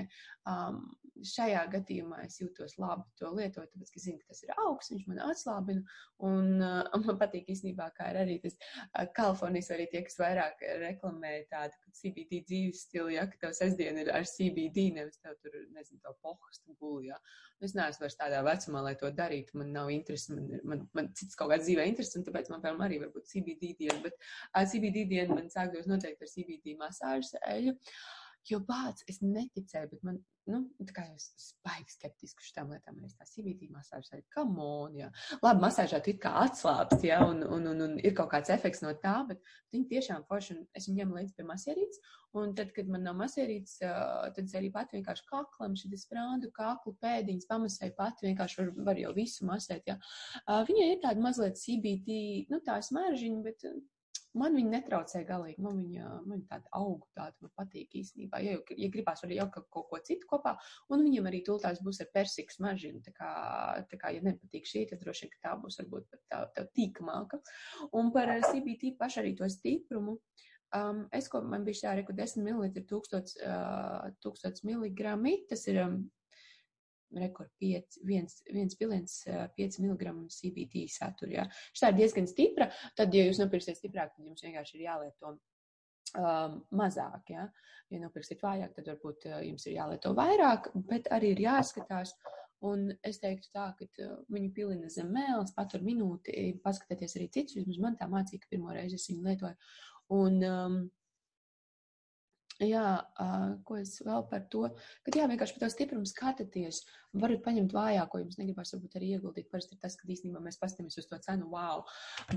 um, 0.50 0.84
šajā 1.26 1.66
gadījumā 1.74 2.22
es 2.26 2.38
jūtos 2.40 2.78
labi 2.80 3.04
to 3.20 3.32
lietot, 3.36 3.68
tāpēc, 3.74 3.92
ka 3.94 4.02
zinu, 4.04 4.22
ka 4.22 4.32
tas 4.32 4.44
ir 4.46 4.54
augsts, 4.56 4.94
viņš 4.94 5.08
man 5.10 5.22
atslābina, 5.26 5.98
un 6.26 6.64
uh, 6.64 6.88
man 7.06 7.20
patīk 7.20 7.50
īstenībā, 7.52 7.90
kā 7.98 8.12
ir 8.14 8.22
arī 8.24 8.38
tas 8.44 8.56
uh, 8.56 9.04
Kalifornijas, 9.16 9.72
arī 9.76 9.90
tie, 9.92 10.04
kas 10.08 10.20
vairāk 10.22 10.64
reklamē 10.86 11.34
tādu 11.52 11.94
CBD 12.00 12.42
dzīves 12.48 12.86
stilu, 12.88 13.12
ja, 13.16 13.28
ka 13.30 13.42
tev 13.44 13.56
sestdien 13.58 14.00
ir 14.00 14.14
ar 14.16 14.28
CBD, 14.30 14.90
nevis 14.96 15.20
tev 15.24 15.36
tur, 15.44 15.56
nezinu, 15.76 16.02
to 16.06 16.16
pohastu 16.24 16.76
guli, 16.80 17.12
ja. 17.12 17.20
Es 17.60 17.74
neesmu 17.76 18.06
vairs 18.06 18.16
tādā 18.16 18.40
vecumā, 18.46 18.80
lai 18.86 18.94
to 18.96 19.10
darītu, 19.12 19.58
man 19.60 19.74
nav 19.76 19.90
interesi, 19.92 20.32
man, 20.32 20.46
man, 20.64 20.84
man 20.96 21.10
cits 21.20 21.36
kaut 21.36 21.52
kāds 21.52 21.66
dzīvē 21.68 21.90
interesi, 21.90 22.16
un 22.16 22.24
tāpēc 22.24 22.48
man, 22.54 22.62
piemēram, 22.64 22.86
arī 22.86 23.02
varbūt 23.02 23.28
CBD 23.28 23.74
diena, 23.82 23.98
bet 24.06 24.16
uh, 24.16 24.64
CBD 24.64 25.04
diena 25.10 25.36
man 25.36 25.52
sāktos 25.52 25.90
noteikti 25.92 26.24
ar 26.24 26.32
CBD 26.32 26.78
masāžas 26.80 27.36
eļu. 27.58 27.78
Jo 28.50 28.58
bāc, 28.66 29.02
es 29.12 29.20
neticēju, 29.22 29.90
bet 29.92 30.06
man, 30.08 30.16
nu, 30.50 30.62
tā 30.88 30.94
kā 30.96 31.04
es 31.14 31.52
baigi 31.66 31.92
skeptiski 31.94 32.46
šitām 32.48 32.72
lietām, 32.74 32.98
es 33.06 33.14
tā 33.18 33.28
CBD 33.30 33.68
masāžas 33.70 34.14
eļu, 34.16 34.26
come 34.34 34.64
on, 34.64 34.96
jā. 34.98 35.10
Labi, 35.44 35.62
masāžā 35.62 36.00
tu 36.02 36.14
it 36.14 36.22
kā 36.24 36.32
atslābst, 36.46 37.04
jā, 37.06 37.20
un, 37.28 37.44
un, 37.46 37.68
un, 37.70 37.84
un 37.86 37.98
ir 38.00 38.16
kaut 38.18 38.32
kāds 38.32 38.50
efekts 38.54 38.82
no 38.82 38.94
tā, 39.04 39.20
bet 39.30 39.44
viņi 39.76 39.90
tiešām 39.92 40.26
forši, 40.30 40.56
un 40.56 40.64
es 40.80 40.88
viņu 40.90 41.02
ņemu 41.02 41.20
līdzi 41.20 41.36
pie 41.38 41.46
masierītes, 41.52 42.02
un 42.40 42.56
tad, 42.58 42.74
kad 42.74 42.90
man 42.90 43.06
nav 43.06 43.20
masierītes, 43.20 43.78
tad 43.84 44.42
es 44.44 44.58
arī 44.58 44.72
pat 44.74 44.96
vienkārši 44.96 45.28
kaklam, 45.30 45.78
šī 45.78 46.02
sprādu, 46.02 46.50
kaklu 46.56 46.96
pēdiņas 47.04 47.50
pamasēju 47.50 47.96
pat, 48.00 48.26
vienkārši 48.26 48.64
var, 48.64 48.74
var 48.90 49.04
jau 49.04 49.14
visu 49.18 49.46
masēt, 49.50 49.86
jā. 49.92 50.00
Viņai 50.48 50.90
ir 50.96 51.00
tāda 51.06 51.28
mazliet 51.28 51.62
CBD, 51.62 52.20
nu, 52.50 52.64
tā 52.66 52.80
smaržīņa, 52.90 53.46
bet 53.46 53.70
Man 54.40 54.56
viņa 54.58 54.72
netraucē 54.74 55.22
galīgi. 55.28 55.62
Man 55.64 55.80
viņa, 55.84 56.10
man 56.30 56.44
tāda 56.50 56.70
auga, 56.80 57.08
tāda 57.18 57.46
man 57.46 57.54
patīk 57.60 57.96
īstenībā. 58.02 58.42
Ja, 58.46 58.58
ja 58.80 58.90
gribās, 58.94 59.24
var 59.24 59.34
jaukt 59.36 59.60
kaut 59.74 59.90
ko 59.92 60.02
citu 60.06 60.30
kopā, 60.30 60.56
un 60.94 61.04
viņam 61.06 61.30
arī 61.30 61.42
tūlītās 61.48 61.82
būs 61.86 62.02
ar 62.06 62.12
persikas 62.16 62.62
mažinu. 62.64 63.02
Tā 63.06 63.14
kā, 63.16 63.32
tā 63.92 64.00
kā, 64.02 64.14
ja 64.16 64.24
nepatīk 64.26 64.70
šī, 64.70 64.86
tad 64.90 65.04
droši 65.04 65.28
vien, 65.28 65.34
ka 65.36 65.44
tā 65.48 65.56
būs 65.62 65.80
varbūt 65.82 66.08
pat 66.14 66.24
tā, 66.32 66.44
tā 66.56 66.68
tīkamāka. 66.78 67.42
Un 68.00 68.14
par 68.16 68.32
CBT 68.48 68.96
pašu 69.00 69.24
arī 69.24 69.36
to 69.40 69.50
stiprumu. 69.52 70.20
Um, 70.76 71.08
es, 71.18 71.26
ko 71.32 71.42
man 71.42 71.64
bija 71.66 71.80
šā 71.80 71.96
reku 71.98 72.14
10 72.14 72.44
ml, 72.46 72.70
1000, 72.78 73.40
uh, 73.42 74.12
1000 74.22 74.62
mg, 74.70 75.16
tas 75.50 75.64
ir 75.72 75.80
um, 75.82 76.04
rekord 77.18 77.52
5, 77.62 78.00
viens, 78.06 78.40
viens 78.54 78.76
piliens 78.78 79.16
5 79.58 79.80
mg 79.84 80.14
CBD 80.34 80.86
satur. 80.92 81.32
Ja. 81.34 81.48
Šī 81.74 81.92
ir 81.92 82.00
diezgan 82.02 82.30
stipra. 82.30 82.70
Tad, 82.98 83.14
ja 83.16 83.26
jūs 83.28 83.42
nopirksiet 83.42 83.80
stiprāk, 83.80 84.14
tad 84.16 84.26
jums 84.26 84.44
vienkārši 84.46 84.78
ir 84.78 84.86
jālieto 84.88 85.34
um, 85.34 86.60
mazāk. 86.76 87.32
Ja. 87.34 87.48
ja 87.90 88.02
nopirksiet 88.04 88.44
vājāk, 88.46 88.76
tad 88.78 88.92
varbūt 88.94 89.30
jums 89.48 89.66
ir 89.68 89.80
jālieto 89.80 90.14
vairāk, 90.18 90.72
bet 90.90 91.10
arī 91.16 91.34
ir 91.36 91.48
jāskatās. 91.48 92.16
Un 92.68 92.90
es 93.08 93.22
teiktu 93.24 93.48
tā, 93.56 93.70
ka 93.80 94.08
viņu 94.28 94.50
pilina 94.56 94.90
zem 94.92 95.14
mēles, 95.16 95.54
patur 95.56 95.80
minūti, 95.80 96.58
paskatieties 96.64 97.16
arī 97.16 97.30
citus, 97.32 97.56
vismaz 97.56 97.78
man 97.86 97.96
tā 97.96 98.10
mācīja, 98.12 98.42
ka 98.44 98.52
pirmo 98.52 98.74
reizi 98.76 99.00
es 99.00 99.08
viņu 99.08 99.24
lietoju. 99.30 99.70
Un, 100.18 100.42
um, 100.44 100.76
Jā, 102.60 102.88
ko 103.64 103.78
es 103.80 103.94
vēl 104.04 104.26
par 104.28 104.42
to, 104.52 104.66
ka 105.06 105.12
jā, 105.16 105.30
vienkārši 105.32 105.54
par 105.56 105.62
to 105.64 105.68
stiprumu 105.72 106.08
skatāties, 106.10 106.82
varat 107.16 107.40
paņemt 107.46 107.72
vājāko, 107.72 108.20
jums 108.20 108.36
negribas 108.36 108.74
varbūt 108.74 108.98
arī 109.00 109.14
ieguldīt. 109.16 109.48
Parasti 109.48 109.78
ir 109.78 109.80
tas, 109.80 109.96
ka 109.96 110.10
īstenībā 110.12 110.42
mēs 110.44 110.60
paskatāmies 110.60 111.00
uz 111.00 111.08
to 111.08 111.16
cenu, 111.24 111.48
wow. 111.54 111.86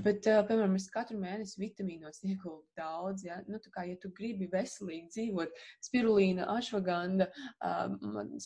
Bet, 0.05 0.23
piemēram, 0.23 0.77
es 0.79 0.87
katru 0.93 1.19
mēnesi 1.19 1.59
vitamīnos 1.59 2.23
ieguldu 2.23 2.63
daudz, 2.79 3.25
ja, 3.27 3.41
nu, 3.51 3.59
tā 3.65 3.73
kā, 3.73 3.83
ja 3.89 3.97
tu 3.99 4.13
gribi 4.15 4.47
veselīgi 4.53 5.11
dzīvot, 5.11 5.59
spirulīna, 5.89 6.47
ašvaganda, 6.55 7.27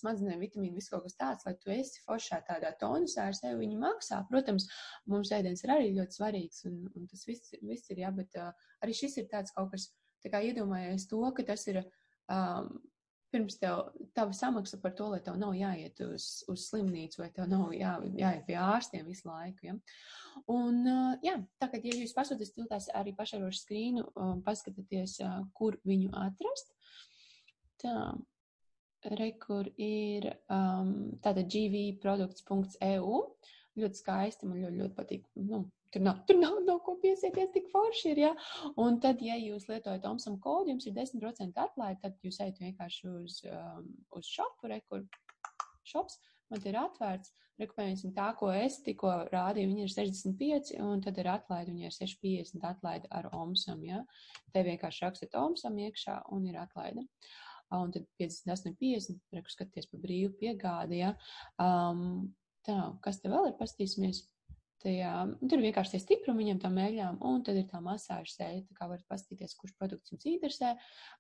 smadzenēm 0.02 0.42
vitamīna, 0.48 0.80
viss 0.80 0.90
kaut 0.96 1.06
kas 1.06 1.20
tāds, 1.22 1.46
lai 1.46 1.54
tu 1.62 1.76
esi 1.76 2.02
foršā 2.08 2.42
tādā 2.50 2.74
tonusā 2.82 3.30
ar 3.30 3.38
sevi, 3.38 3.62
viņi 3.62 3.78
maksā. 3.86 4.24
Protams, 4.34 4.66
mums 5.06 5.30
ēdiens 5.38 5.62
ir 5.62 5.78
arī 5.78 5.94
ļoti 6.02 6.20
svarīgs, 6.20 6.66
un, 6.72 6.82
un 6.98 7.08
tas 7.14 7.22
viss, 7.30 7.54
viss 7.62 7.94
ir, 7.94 8.02
jā, 8.08 8.12
bet 8.18 8.42
arī 8.42 8.98
šis 8.98 9.22
ir 9.22 9.30
tāds 9.30 9.54
kaut 9.54 9.70
kas 9.78 9.92
Tā 10.28 10.34
kā 10.36 10.44
iedomājies 10.44 11.08
to, 11.08 11.24
ka 11.32 11.46
tas 11.48 11.62
ir 11.72 11.78
um, 12.28 12.74
pirms 13.32 13.56
tev, 13.62 13.94
tava 14.16 14.36
samaksa 14.36 14.80
par 14.84 14.92
to, 14.98 15.08
lai 15.14 15.22
tev 15.24 15.38
nav 15.40 15.54
jāiet 15.56 16.00
uz, 16.04 16.44
uz 16.52 16.66
slimnīcu 16.68 17.22
vai 17.22 17.30
tev 17.32 17.48
nav 17.48 17.72
jā, 17.76 17.94
jāiet 18.20 18.44
pie 18.48 18.58
ārstiem 18.60 19.08
visu 19.08 19.30
laiku. 19.30 19.70
Ja? 19.70 19.78
Un, 20.52 20.82
uh, 20.84 21.14
jā, 21.24 21.38
tā 21.62 21.70
kā, 21.72 21.80
ja 21.80 21.96
jūs 21.96 22.16
pasūtat 22.18 22.52
tiltās 22.56 22.90
arī 22.96 23.16
pašarošu 23.16 23.64
skrīnu, 23.64 24.04
um, 24.20 24.42
paskatieties, 24.44 25.22
uh, 25.24 25.40
kur 25.56 25.80
viņu 25.88 26.12
atrast. 26.20 26.76
Tā, 27.80 27.96
re, 29.16 29.32
kur 29.40 29.72
ir 29.80 30.34
um, 30.52 30.92
tāda 31.24 31.48
gvprodukts.eu. 31.48 33.24
Ļoti 33.78 34.00
skaisti, 34.02 34.50
man 34.50 34.64
ļoti, 34.64 34.80
ļoti 34.82 34.98
patīk. 34.98 35.28
Nu, 35.38 35.66
Tur 35.94 36.02
nav, 36.04 36.18
tur 36.28 36.36
nav 36.36 36.58
no 36.68 36.74
ko 36.84 36.98
piesieties, 37.00 37.52
tik 37.54 37.70
forši 37.72 38.10
ir. 38.12 38.20
Ja? 38.26 38.32
Un 38.84 39.00
tad, 39.04 39.22
ja 39.24 39.38
jūs 39.40 39.70
lietojat 39.70 40.06
Omsam 40.10 40.36
kodu, 40.44 40.74
jums 40.74 40.88
ir 40.90 40.96
10% 40.98 41.62
atlaide, 41.64 42.02
tad 42.02 42.18
jūs 42.28 42.42
ejat 42.44 42.60
vienkārši 42.60 43.12
uz, 43.14 43.38
um, 43.48 43.86
uz 44.20 44.28
shopu, 44.28 44.68
re, 44.68 44.82
kur 44.92 45.06
shops 45.88 46.20
man 46.52 46.64
ir 46.68 46.80
atvērts. 46.80 47.32
Rekomendēsim 47.58 48.12
tā, 48.14 48.28
ko 48.38 48.52
es 48.54 48.78
tikko 48.86 49.10
rādīju, 49.32 49.72
viņi 49.72 49.86
ir 49.88 49.94
65, 49.94 50.74
un 50.86 51.02
tad 51.02 51.18
ir 51.18 51.30
atlaide, 51.32 51.72
viņi 51.72 51.88
ir 51.88 51.96
650 51.96 52.68
atlaide 52.70 53.10
ar 53.18 53.30
Omsam. 53.34 53.82
Ja? 53.88 54.04
Te 54.54 54.62
vienkārši 54.68 55.06
rakstat 55.08 55.38
Omsam 55.40 55.80
iekšā 55.88 56.20
un 56.36 56.46
ir 56.52 56.60
atlaide. 56.62 57.08
Un 57.74 57.96
tad 57.96 58.06
58, 58.22 58.76
50, 58.80 59.24
reku 59.40 59.56
skaties 59.56 59.90
pa 59.90 60.00
brīvu 60.04 60.36
piegādi. 60.40 61.02
Ja? 61.02 61.16
Um, 61.64 62.30
tā, 62.68 62.80
kas 63.04 63.22
te 63.24 63.32
vēl 63.32 63.52
ir, 63.52 63.56
pastīsimies. 63.60 64.26
Tajā, 64.78 65.12
tur 65.50 65.62
vienkārši 65.64 65.96
tie 65.96 66.00
stiprumi 66.04 66.44
viņam 66.44 66.60
tam 66.62 66.76
eļļām, 66.78 67.16
un 67.26 67.40
tad 67.46 67.58
ir 67.58 67.64
tā 67.66 67.80
masāža 67.82 68.30
sēja, 68.30 68.60
tā 68.68 68.76
kā 68.78 68.86
varat 68.92 69.08
paskatīties, 69.10 69.56
kurš 69.58 69.72
produkts 69.80 70.12
jums 70.14 70.28
interesē. 70.30 70.76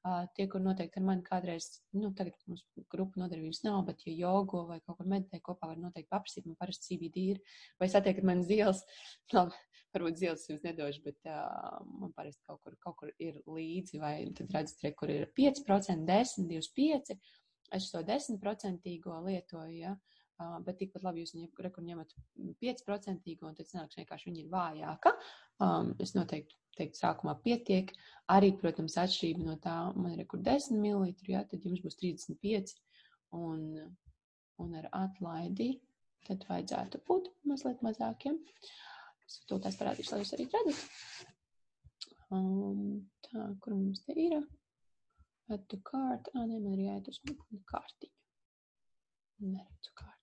Uh, 0.05 0.27
tie, 0.37 0.45
kur 0.51 0.61
noteikti 0.61 1.01
ar 1.01 1.07
mani 1.07 1.25
kādreiz, 1.25 1.71
nu, 1.97 2.11
tagad 2.19 2.37
mums 2.45 2.61
grupu 2.93 3.17
nodarbības 3.17 3.63
nav, 3.65 3.79
bet, 3.87 4.03
ja 4.05 4.13
jogo 4.13 4.61
vai 4.69 4.77
kaut 4.83 4.99
kur 4.99 5.09
meditē 5.09 5.39
kopā, 5.41 5.71
var 5.71 5.81
noteikti 5.81 6.11
paprasīt, 6.13 6.45
man 6.45 6.59
parasti 6.59 6.91
CBD 6.91 7.23
ir, 7.31 7.41
vai 7.81 7.89
satiekat 7.89 8.29
man 8.29 8.45
zils, 8.45 8.83
labi, 9.35 9.57
varbūt 9.97 10.21
zils 10.21 10.45
jums 10.51 10.61
nedošu, 10.67 11.01
bet 11.07 11.33
uh, 11.33 11.81
man 11.97 12.13
parasti 12.13 12.45
kaut 12.45 12.61
kur, 12.61 12.77
kaut 12.85 12.99
kur 13.01 13.15
ir 13.17 13.41
līdzi, 13.49 13.97
vai 14.03 14.13
tad 14.37 14.53
redzat, 14.53 14.85
re, 14.85 14.93
kur 15.01 15.15
ir 15.15 15.25
5%, 15.33 16.05
10, 16.05 16.45
25, 16.53 17.17
es 17.73 17.89
to 17.89 18.05
10% 18.05 18.85
lietoju, 18.85 19.81
ja. 19.81 19.97
Uh, 19.97 20.16
Uh, 20.37 20.59
bet 20.61 20.77
tikpat 20.77 21.01
labi 21.01 21.23
jūs 21.23 21.33
viņu 21.33 21.63
rekur 21.65 21.81
ņemat 21.81 22.11
5% 22.61 23.31
un 23.47 23.55
tad 23.57 23.65
sanāks 23.65 23.97
vienkārši 23.97 24.29
viņa 24.29 24.41
ir 24.43 24.49
vājāka. 24.53 25.13
Um, 25.65 25.95
es 26.03 26.13
noteikti 26.13 26.53
teiktu, 26.77 26.99
sākumā 26.99 27.33
pietiek. 27.41 27.89
Arī, 28.29 28.51
protams, 28.61 28.99
atšķirība 29.01 29.45
no 29.47 29.55
tā, 29.63 29.77
man 29.97 30.13
ir 30.13 30.21
rekur 30.21 30.43
10 30.45 30.77
ml, 30.77 31.09
jā, 31.25 31.41
tad 31.49 31.65
jums 31.65 31.81
būs 31.81 31.97
35 32.01 32.75
un, 33.37 33.63
un 34.61 34.75
ar 34.77 34.89
atlaidi 34.99 35.71
tad 36.27 36.43
vajadzētu 36.49 37.01
būt 37.07 37.31
mazliet 37.47 37.81
mazākiem. 37.85 38.37
Es 39.27 39.39
to 39.49 39.59
tās 39.63 39.79
parādīšu, 39.79 40.13
lai 40.13 40.21
jūs 40.21 40.35
arī 40.37 40.47
redzat. 40.53 40.83
Um, 42.35 43.07
tā, 43.25 43.47
kur 43.63 43.75
mums 43.77 44.03
te 44.05 44.15
ir? 44.19 44.37
Add 45.49 45.65
to 45.71 45.79
cart. 45.87 46.29
Ā, 46.35 46.43
nē, 46.43 46.59
man 46.59 46.75
ir 46.75 46.85
jāiet 46.89 47.09
uz 47.11 47.21
kārtiņu. 47.71 48.13
Neredzu 49.47 49.93
kārtiņu 49.95 50.16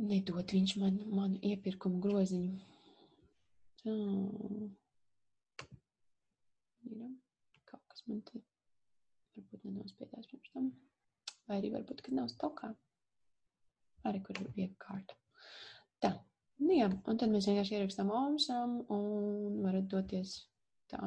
nedod 0.00 0.52
viņš 0.56 0.76
man 0.80 1.00
manu 1.12 1.40
iepirkumu 1.44 2.00
groziņu. 2.04 2.58
Tā. 3.80 3.94
Ir 6.90 7.64
kaut 7.68 7.84
kas 7.92 8.04
man 8.08 8.22
te 8.28 8.40
varbūt 9.36 9.66
nenospiedās 9.68 10.28
pirms 10.30 10.54
tam. 10.54 10.70
Vai 11.48 11.58
arī 11.60 11.72
varbūt, 11.74 12.02
kad 12.06 12.16
nav 12.16 12.30
stokā. 12.32 12.72
Arī, 14.08 14.22
kur 14.24 14.38
ir 14.40 14.50
iekārta. 14.66 15.16
Tā. 16.00 16.14
Nu 16.60 16.74
jā, 16.76 16.88
un 17.08 17.20
tad 17.20 17.32
mēs 17.32 17.48
vienkārši 17.48 17.76
ierakstām 17.76 18.12
omsam 18.14 18.80
un 18.92 19.60
varat 19.64 19.88
doties 19.92 20.36
tā. 20.92 21.00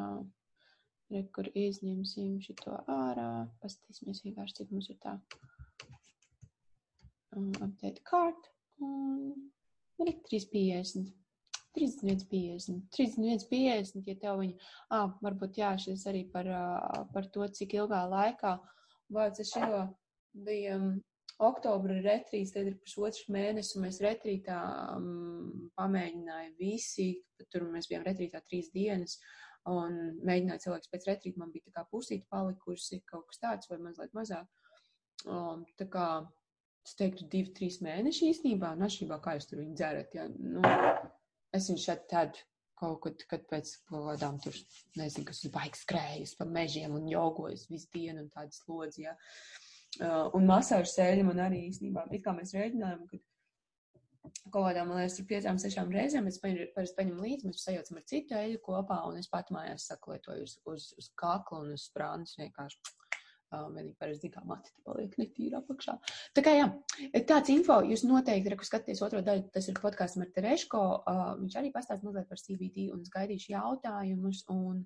Re, 1.13 1.21
kur 1.35 1.49
izņemsim 1.53 2.39
šito 2.41 2.73
ārā. 2.89 3.45
Paskatīsimies 3.61 4.23
vienkārši, 4.25 4.55
cik 4.61 4.71
mums 4.73 4.89
ir 4.89 4.97
tā. 5.03 5.17
Um, 7.33 7.51
update 7.61 8.01
card. 8.09 8.49
Un 8.81 10.07
ir 10.07 10.15
350. 10.29 11.11
31,50. 11.73 12.83
31,50, 12.93 14.03
ja 14.05 14.15
tev 14.21 14.43
viņa, 14.43 14.67
ah, 14.93 15.15
varbūt 15.25 15.57
jā, 15.57 15.71
šis 15.81 16.05
arī 16.09 16.27
par, 16.29 16.49
par 17.15 17.29
to, 17.33 17.47
cik 17.49 17.73
ilgā 17.79 18.03
laikā 18.11 18.59
vārds 19.13 19.41
ar 19.41 19.49
šo 19.49 19.79
bija 20.45 20.77
oktobra 21.43 21.97
retrīts, 22.03 22.53
tad 22.53 22.69
ir 22.69 22.77
pusotrs 22.81 23.25
mēnesis, 23.33 23.75
un 23.77 23.87
mēs 23.87 24.01
retrītā 24.03 24.59
um, 24.97 25.69
pamēģināja 25.79 26.51
visi, 26.59 27.07
tur 27.49 27.65
mēs 27.73 27.89
bijām 27.89 28.05
retrītā 28.05 28.43
trīs 28.45 28.69
dienas, 28.73 29.17
un 29.69 30.19
mēģināju 30.27 30.65
cilvēks 30.67 30.91
pēc 30.93 31.09
retrīta, 31.09 31.41
man 31.41 31.51
bija 31.53 31.69
tā 31.69 31.79
kā 31.79 31.85
pusīti 31.89 32.29
palikusi, 32.31 33.01
kaut 33.09 33.25
kas 33.31 33.41
tāds 33.41 33.71
vai 33.71 33.79
mazliet 33.81 34.13
mazāk. 34.17 34.45
Um, 35.23 35.63
tā 35.79 35.87
kā, 35.89 36.07
es 36.83 36.97
teiktu, 36.99 37.27
divi, 37.31 37.51
trīs 37.55 37.79
mēneši 37.83 38.31
īstenībā, 38.31 38.73
un 38.75 38.85
atšķirībā, 38.87 39.19
kā 39.23 39.37
jūs 39.37 39.49
tur 39.49 39.61
viņu 39.63 39.77
dzerat, 39.79 40.17
ja, 40.17 40.27
nu, 40.29 40.63
es 41.55 41.69
viņu 41.71 41.83
šeit 41.85 42.07
tad 42.11 42.39
kaut 42.79 42.99
kad, 43.05 43.25
kad 43.29 43.43
pēc 43.51 43.75
kaut 43.89 44.07
kādām 44.09 44.39
tur, 44.43 44.55
nezinu, 44.99 45.27
kas 45.29 45.43
uz 45.45 45.53
baigas 45.53 45.83
skrējas 45.85 46.33
pa 46.39 46.47
mežiem 46.49 46.95
un 46.97 47.05
jogojas 47.11 47.67
visu 47.71 47.87
dienu 47.95 48.25
un 48.25 48.31
tādas 48.33 48.63
slodzi, 48.63 49.05
ja. 49.07 49.15
Uh, 50.01 50.31
un 50.33 50.47
masāžu 50.49 50.89
sēļi 50.89 51.27
man 51.27 51.39
arī 51.43 51.67
īstenībā, 51.67 52.07
it 52.11 52.23
kā 52.25 52.33
mēs 52.33 52.55
rēģinājām, 52.57 53.05
kad 53.11 53.21
kaut 54.23 54.65
kādām, 54.65 54.89
man 54.89 54.99
liekas, 54.99 55.17
tur 55.19 55.27
piecām, 55.29 55.59
sešām 55.61 55.91
reizēm 55.93 56.27
es 56.31 56.39
parasti 56.41 56.95
paņemu 56.97 57.25
līdzi, 57.27 57.49
mēs 57.49 57.65
sajaucam 57.67 57.99
ar 57.99 58.05
citu 58.09 58.37
eļu 58.39 58.61
kopā, 58.65 58.99
un 59.09 59.19
es 59.21 59.29
pat 59.31 59.51
mājās 59.53 59.87
saku 59.91 60.15
lietoju 60.15 60.47
uz, 60.47 60.55
uz, 60.73 60.87
uz 60.99 61.09
kakla 61.19 61.61
un 61.61 61.73
uz 61.75 61.85
sprānas 61.89 62.33
vienkārši 62.39 62.95
Um, 63.53 63.73
vienīgi 63.75 63.93
parasti 64.01 64.29
kā 64.33 64.41
mati 64.49 64.71
paliek 64.87 65.13
netīra 65.19 65.59
apakšā. 65.61 65.93
Tā 66.33 66.41
kā 66.45 66.53
jā, 66.55 66.67
tāds 67.29 67.51
info 67.53 67.75
jūs 67.85 68.01
noteikti, 68.07 68.49
reku 68.49 68.65
skaties 68.65 69.01
otro 69.05 69.19
daļu, 69.25 69.43
tas 69.53 69.67
ir 69.69 69.77
podkāsts 69.77 70.17
ar 70.23 70.31
Tereško, 70.33 70.81
uh, 70.97 71.19
viņš 71.37 71.57
arī 71.59 71.69
pastāst 71.75 72.05
mazliet 72.07 72.29
par 72.31 72.41
CBD 72.41 72.87
un 72.95 73.03
es 73.03 73.11
gaidīšu 73.13 73.51
jautājumus 73.53 74.39
un, 74.55 74.79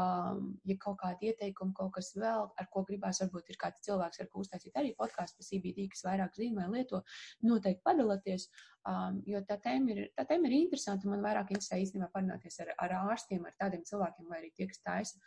um, 0.00 0.40
ja 0.66 0.76
kaut 0.82 0.98
kādi 1.04 1.30
ieteikumi, 1.30 1.76
kaut 1.76 1.92
kas 1.98 2.10
vēl, 2.16 2.48
ar 2.50 2.68
ko 2.72 2.82
gribās, 2.88 3.20
varbūt 3.22 3.52
ir 3.52 3.60
kāds 3.60 3.86
cilvēks, 3.86 4.24
ar 4.24 4.30
ko 4.32 4.42
uztaisīt 4.42 4.80
arī 4.80 4.90
podkāstu 4.98 5.38
par 5.38 5.48
CBD, 5.52 5.86
kas 5.92 6.02
vairāk 6.08 6.34
zina 6.40 6.64
vai 6.64 6.80
lieto, 6.80 7.04
noteikti 7.46 7.84
padalieties, 7.86 8.48
um, 8.90 9.20
jo 9.28 9.44
tā 9.46 9.60
tēma 9.62 9.94
ir, 9.94 10.02
tā 10.18 10.26
tēma 10.32 10.50
ir 10.50 10.56
interesanta, 10.64 11.06
man 11.12 11.22
vairāk 11.22 11.54
interesē 11.54 11.78
īstenībā 11.84 12.10
parunāties 12.16 12.58
ar, 12.64 12.74
ar 12.88 12.96
ārstiem, 13.04 13.46
ar 13.46 13.54
tādiem 13.60 13.86
cilvēkiem, 13.86 14.26
vai 14.32 14.42
arī 14.42 14.50
tie, 14.56 14.66
kas 14.72 14.82
taisa 14.82 15.22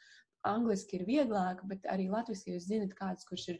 angliski 0.47 0.99
ir 0.99 1.07
vieglāk, 1.07 1.63
bet 1.69 1.87
arī 1.91 2.09
latviski 2.11 2.55
jūs 2.55 2.69
zinat 2.69 2.95
kāds, 2.97 3.25
kurš 3.27 3.49
ir 3.53 3.59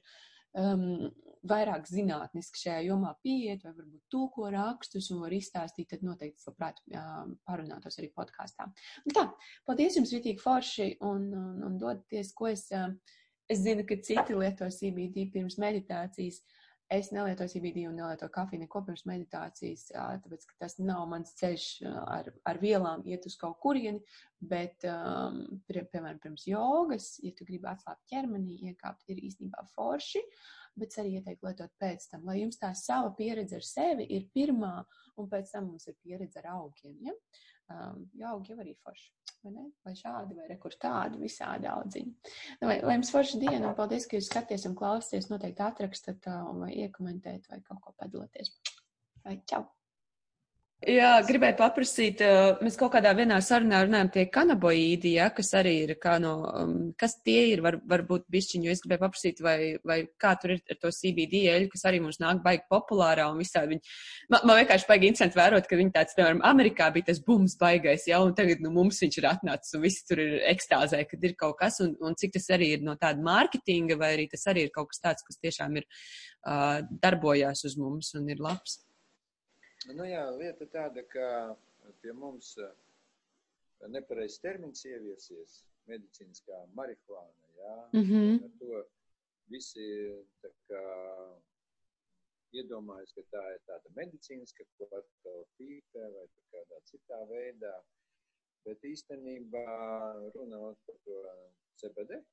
um, 0.60 1.10
vairāk 1.50 1.88
zinātniski 1.90 2.62
šajā 2.62 2.86
jomā 2.88 3.14
pieiet, 3.26 3.66
vai 3.66 3.74
varbūt 3.76 4.04
tūko 4.14 4.50
rakstus 4.54 5.10
un 5.12 5.24
var 5.26 5.36
izstāstīt, 5.36 5.90
tad 5.92 6.06
noteikti, 6.08 6.46
labprāt, 6.48 6.80
um, 6.96 7.36
parunātos 7.48 8.00
arī 8.00 8.12
podkāstā. 8.16 8.70
Tā, 9.16 9.28
paldies 9.68 10.00
jums, 10.00 10.14
Ritīgi 10.16 10.44
Forši, 10.44 10.90
un, 11.04 11.30
un, 11.36 11.62
un 11.68 11.78
dodaties, 11.82 12.32
ko 12.38 12.52
es, 12.52 12.70
um, 12.78 12.96
es 13.52 13.64
zinu, 13.66 13.86
ka 13.88 14.00
citi 14.00 14.38
lieto 14.38 14.70
CBD 14.72 15.28
pirms 15.34 15.60
meditācijas. 15.62 16.44
Uh, 16.44 16.63
Es 16.94 17.10
nelietoju 17.12 17.50
CBD 17.50 17.88
un 17.90 17.96
nelietoju 17.98 18.30
kafiju 18.34 18.62
neko 18.62 18.84
pirms 18.86 19.02
meditācijas, 19.10 19.88
tāpēc, 20.22 20.44
ka 20.50 20.58
tas 20.62 20.76
nav 20.78 21.08
mans 21.10 21.32
ceļš 21.40 21.66
ar, 21.90 22.30
ar 22.50 22.60
vielām 22.62 23.02
iet 23.10 23.26
uz 23.26 23.38
kaut 23.42 23.58
kurieni, 23.64 24.04
bet, 24.38 24.86
um, 24.86 25.40
pie, 25.66 25.82
piemēram, 25.90 26.20
pirms 26.22 26.46
jogas, 26.52 27.16
ja 27.24 27.32
tu 27.34 27.48
gribi 27.48 27.72
atslābt 27.72 28.04
ķermenī, 28.12 28.60
iekāpt, 28.70 29.08
ir 29.10 29.24
īstenībā 29.26 29.64
forši, 29.72 30.22
bet 30.78 30.94
arī 31.02 31.16
ieteiktu 31.18 31.50
lietot 31.50 31.74
pēc 31.82 32.06
tam, 32.12 32.28
lai 32.30 32.40
jums 32.44 32.62
tā 32.62 32.70
sava 32.78 33.10
pieredze 33.18 33.58
ar 33.58 33.66
sevi 33.66 34.06
ir 34.14 34.30
pirmā, 34.36 34.76
un 35.18 35.32
pēc 35.34 35.56
tam 35.56 35.72
mums 35.72 35.90
ir 35.90 35.98
pieredze 36.04 36.44
ar 36.44 36.52
augiem. 36.60 37.00
Ja? 37.10 37.18
Um, 37.72 38.08
jo 38.20 38.34
augi 38.34 38.52
jau 38.52 38.60
arī 38.60 38.74
forši 38.84 39.12
vai 39.44 39.52
ne? 39.54 39.66
Vai 39.84 39.94
šādi, 39.98 40.38
vai 40.38 40.48
rekur 40.50 40.76
tādi, 40.80 41.20
visādi 41.22 41.68
audziņi. 41.70 42.14
Nu, 42.62 42.70
vai, 42.70 42.78
lai 42.84 42.98
jums 42.98 43.12
forša 43.14 43.40
diena, 43.42 43.70
un 43.70 43.78
paldies, 43.78 44.08
ka 44.08 44.18
jūs 44.18 44.30
skaties 44.32 44.68
un 44.70 44.76
klausties, 44.80 45.30
noteikti 45.32 45.66
atrakstat 45.66 46.30
vai 46.60 46.72
iekomentēt 46.86 47.50
vai 47.52 47.60
kaut 47.68 47.82
ko 47.84 47.96
padaloties. 48.00 48.54
Vai 49.24 49.40
čau! 49.50 49.66
Jā, 50.84 51.22
gribēju 51.24 51.56
paprasīt, 51.56 52.20
mēs 52.60 52.76
kaut 52.76 52.92
kādā 52.96 53.14
vienā 53.16 53.38
sarunā 53.46 53.86
runājam 53.86 54.10
tie 54.12 54.24
kanaboīdi, 54.34 55.14
ja, 55.16 55.30
kas 55.32 55.54
arī 55.56 55.72
ir 55.86 55.94
kā 56.02 56.18
no, 56.20 56.34
um, 56.60 56.74
kas 57.00 57.16
tie 57.24 57.54
ir, 57.54 57.62
var, 57.64 57.78
varbūt 57.88 58.26
bišķiņu, 58.34 58.72
es 58.74 58.84
gribēju 58.84 59.04
paprasīt, 59.06 59.40
vai, 59.46 59.56
vai 59.88 60.02
kā 60.20 60.34
tur 60.42 60.58
ir 60.58 60.60
ar 60.74 60.82
to 60.82 60.92
CBD 60.92 61.46
eļu, 61.54 61.70
kas 61.72 61.86
arī 61.88 62.02
mums 62.04 62.20
nāk 62.20 62.44
baigi 62.44 62.66
populārā 62.74 63.30
un 63.32 63.40
visādi 63.40 63.78
viņi, 63.78 63.96
man, 64.34 64.44
man 64.50 64.60
vienkārši 64.60 64.90
baigi 64.92 65.12
interesanti 65.14 65.40
vērot, 65.40 65.72
ka 65.72 65.80
viņi 65.80 65.96
tāds, 65.96 66.20
piemēram, 66.20 66.44
Amerikā 66.52 66.92
bija 66.98 67.12
tas 67.14 67.24
bums 67.24 67.56
baigais, 67.64 68.08
ja, 68.12 68.20
un 68.20 68.36
tagad, 68.36 68.60
nu, 68.66 68.76
mums 68.76 69.00
viņš 69.06 69.20
ir 69.22 69.32
atnācis 69.32 69.80
un 69.80 69.88
visi 69.88 70.04
tur 70.10 70.20
ir 70.26 70.40
ekstāzē, 70.52 71.06
kad 71.08 71.24
ir 71.24 71.38
kaut 71.40 71.62
kas, 71.64 71.80
un, 71.86 71.96
un 72.04 72.20
cik 72.20 72.36
tas 72.36 72.52
arī 72.58 72.74
ir 72.76 72.84
no 72.84 73.00
tāda 73.00 73.24
mārketinga, 73.24 73.96
vai 74.02 74.16
arī 74.18 74.28
tas 74.36 74.50
arī 74.52 74.68
ir 74.68 74.76
kaut 74.76 74.92
kas 74.92 75.06
tāds, 75.06 75.24
kas 75.30 75.40
tiešām 75.40 75.80
ir 75.80 75.88
uh, 75.88 76.82
darbojās 77.06 77.64
uz 77.72 77.80
mums 77.80 78.18
un 78.20 78.28
ir 78.36 78.44
labs. 78.44 78.82
Nu 79.92 80.06
jā, 80.08 80.24
lieta 80.32 80.66
tāda, 80.72 81.04
ka 81.12 81.28
pie 82.02 82.14
mums 82.16 82.54
eh, 82.62 82.72
nepareizs 83.92 84.40
termins 84.40 84.86
ieviesies 84.88 85.58
medicīniskā 85.92 86.60
marihuāna, 86.78 87.50
jā. 87.58 87.74
Mm 87.94 88.04
-hmm. 88.10 88.44
Ar 88.46 88.52
to 88.60 88.84
visi 89.52 89.88
tā 90.44 90.52
kā 90.70 90.84
iedomājas, 92.54 93.12
ka 93.18 93.24
tā 93.34 93.44
ir 93.56 93.62
tāda 93.68 93.94
medicīniska 94.00 94.66
kvartaltīte 94.78 96.08
vai 96.16 96.28
kādā 96.54 96.80
citā 96.92 97.20
veidā. 97.30 97.76
Bet 98.66 98.84
īstenībā 98.88 99.66
runājot 100.36 100.78
par 100.88 100.98
to 101.06 101.16
CBD, 101.76 102.24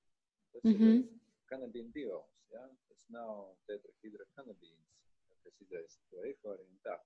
tas 0.53 0.65
mm 0.65 0.73
-hmm. 0.73 0.99
ir 0.99 1.09
kanabīna 1.51 1.93
diols, 1.93 2.45
jā. 2.51 2.69
Tas 2.89 3.09
nav 3.09 3.57
tetrahidrokanabīns, 3.67 4.87
kas 5.43 5.61
izraisa 5.61 5.99
to 6.11 6.23
eifóriju 6.25 6.69
un 6.69 6.79
tā. 6.85 7.01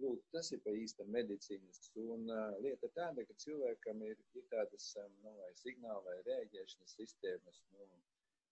Lūk, 0.00 0.22
tas 0.32 0.48
ir 0.54 0.60
pa 0.64 0.72
īstam 0.72 1.10
medicīnas. 1.12 1.90
Un 2.00 2.24
uh, 2.32 2.54
lieta 2.64 2.88
tāda, 2.96 3.24
ka 3.28 3.36
cilvēkam 3.44 4.00
ir, 4.06 4.16
ir 4.38 4.46
tādas 4.52 4.86
um, 5.02 5.12
nu, 5.24 5.34
vai 5.40 5.50
signāli 5.60 6.04
vai 6.06 6.16
rēģēšanas 6.28 6.96
sistēmas, 7.00 7.60
nu, 7.74 7.88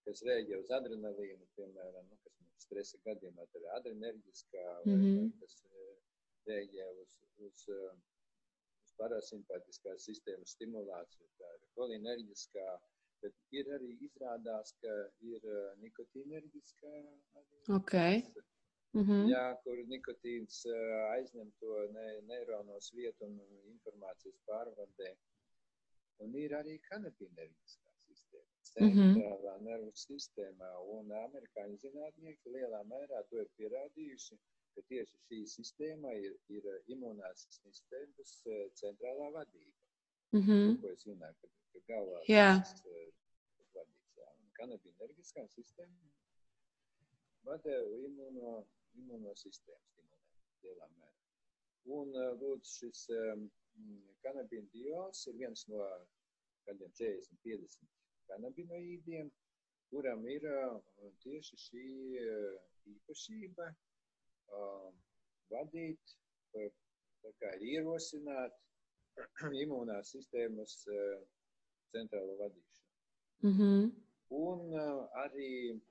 kas 0.05 0.21
rēģē 0.27 0.59
uz 0.61 0.69
adrenalīnu, 0.77 1.49
piemēram, 1.57 2.05
nu, 2.11 2.19
kas 2.25 2.37
mums 2.43 2.67
stresa 2.67 3.01
gadījumā 3.07 3.47
ir 3.57 3.67
adrenerģiskā, 3.79 4.67
vai, 4.85 4.93
mm 4.93 5.01
-hmm. 5.01 5.25
vai 5.25 5.41
kas 5.41 5.57
uh, 5.65 5.97
rēģē 6.51 6.87
uz, 7.03 7.17
uz, 7.47 7.65
uz 8.85 8.95
parasimpātiskās 9.01 10.07
sistēmas 10.11 10.55
stimulāciju, 10.57 11.29
tā 11.41 11.51
ir 11.57 11.67
kolinerģiskā, 11.79 12.69
bet 13.25 13.57
ir 13.57 13.73
arī 13.77 13.91
izrādās, 14.05 14.75
ka 14.81 14.93
ir 15.33 15.49
nikotīnerģiskā. 15.81 16.95
Arī, 17.41 17.61
okay. 17.77 18.23
Tas, 18.37 18.50
Mm 18.93 19.03
-hmm. 19.07 19.27
Jā, 19.31 19.43
kur 19.63 19.77
nikotīns 19.87 20.55
aizņem 21.15 21.51
to 21.59 21.75
ne, 21.95 22.07
neironos 22.27 22.91
vietu 22.93 23.25
un 23.25 23.37
informācijas 23.73 24.39
pārvadē. 24.47 25.11
Un 26.23 26.35
ir 26.35 26.51
arī 26.57 26.73
kanabineriskā 26.89 27.93
sistēma, 28.07 28.57
centrālā 28.63 29.53
mm 29.53 29.61
-hmm. 29.61 29.69
nervu 29.69 29.91
sistēmā. 30.01 30.71
Un 30.95 31.13
amerikāņu 31.21 31.77
zinātnieki 31.85 32.53
lielā 32.55 32.81
mērā 32.93 33.23
to 33.29 33.39
ir 33.41 33.49
pierādījuši, 33.57 34.39
ka 34.75 34.81
tieši 34.89 35.17
šī 35.27 35.39
sistēma 35.55 36.13
ir, 36.25 36.35
ir 36.57 36.69
imunās 36.95 37.47
sistēmas 37.61 38.35
centrālā 38.81 39.31
vadība. 39.37 39.79
Mm 40.31 40.41
-hmm. 40.41 40.81
Ko 40.81 40.87
es 40.95 41.07
runāju, 41.07 41.35
ka, 41.41 41.47
ka 41.71 41.79
galvā 41.93 42.19
yeah. 42.27 42.59
tas 42.59 42.83
vadīts. 43.75 44.13
Jā. 44.19 44.29
Un 44.43 44.51
kanabineriskā 44.59 45.47
sistēma 45.47 46.11
vada 47.43 47.75
imuno 48.07 48.65
imunosistēmu 48.99 49.83
stimulē 49.91 50.19
lielā 50.65 50.87
mērā. 50.95 51.11
Un 51.97 52.15
lūdzu, 52.41 52.71
šis 52.77 53.05
um, 53.17 53.45
kanabīna 54.25 54.69
diols 54.73 55.23
ir 55.31 55.37
viens 55.39 55.63
no 55.71 55.85
kādiem 56.67 56.91
40, 56.99 57.39
50 57.45 57.93
kanabinoīdiem, 58.31 59.31
kuram 59.91 60.25
ir 60.29 60.45
uh, 60.49 61.07
tieši 61.23 61.59
šī 61.65 61.85
īpašība 62.95 63.69
uh, 63.71 64.89
vadīt, 65.51 66.17
kā 67.41 67.51
ierosināt 67.71 68.55
imunās 69.63 70.13
sistēmas 70.15 70.77
centrālo 71.91 72.37
vadīšanu. 72.39 72.87
Mm 73.41 73.53
-hmm. 73.57 73.91
Un 74.31 74.73
arī 75.25 75.81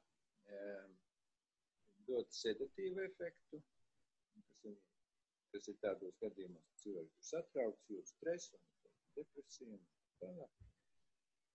dot 2.11 2.35
sedatīvu 2.37 3.05
efektu, 3.07 3.61
kas 4.49 4.64
ir, 4.73 4.77
kas 5.55 5.70
ir 5.73 5.79
tādos 5.85 6.18
gadījumos, 6.25 6.75
cilvēki 6.83 7.23
ir 7.23 7.29
satraukts, 7.31 7.92
jūt 7.94 8.14
stresu 8.14 8.59
un 8.59 8.99
depresiju 9.20 9.79
un 9.79 9.87
tālāk. 10.23 10.70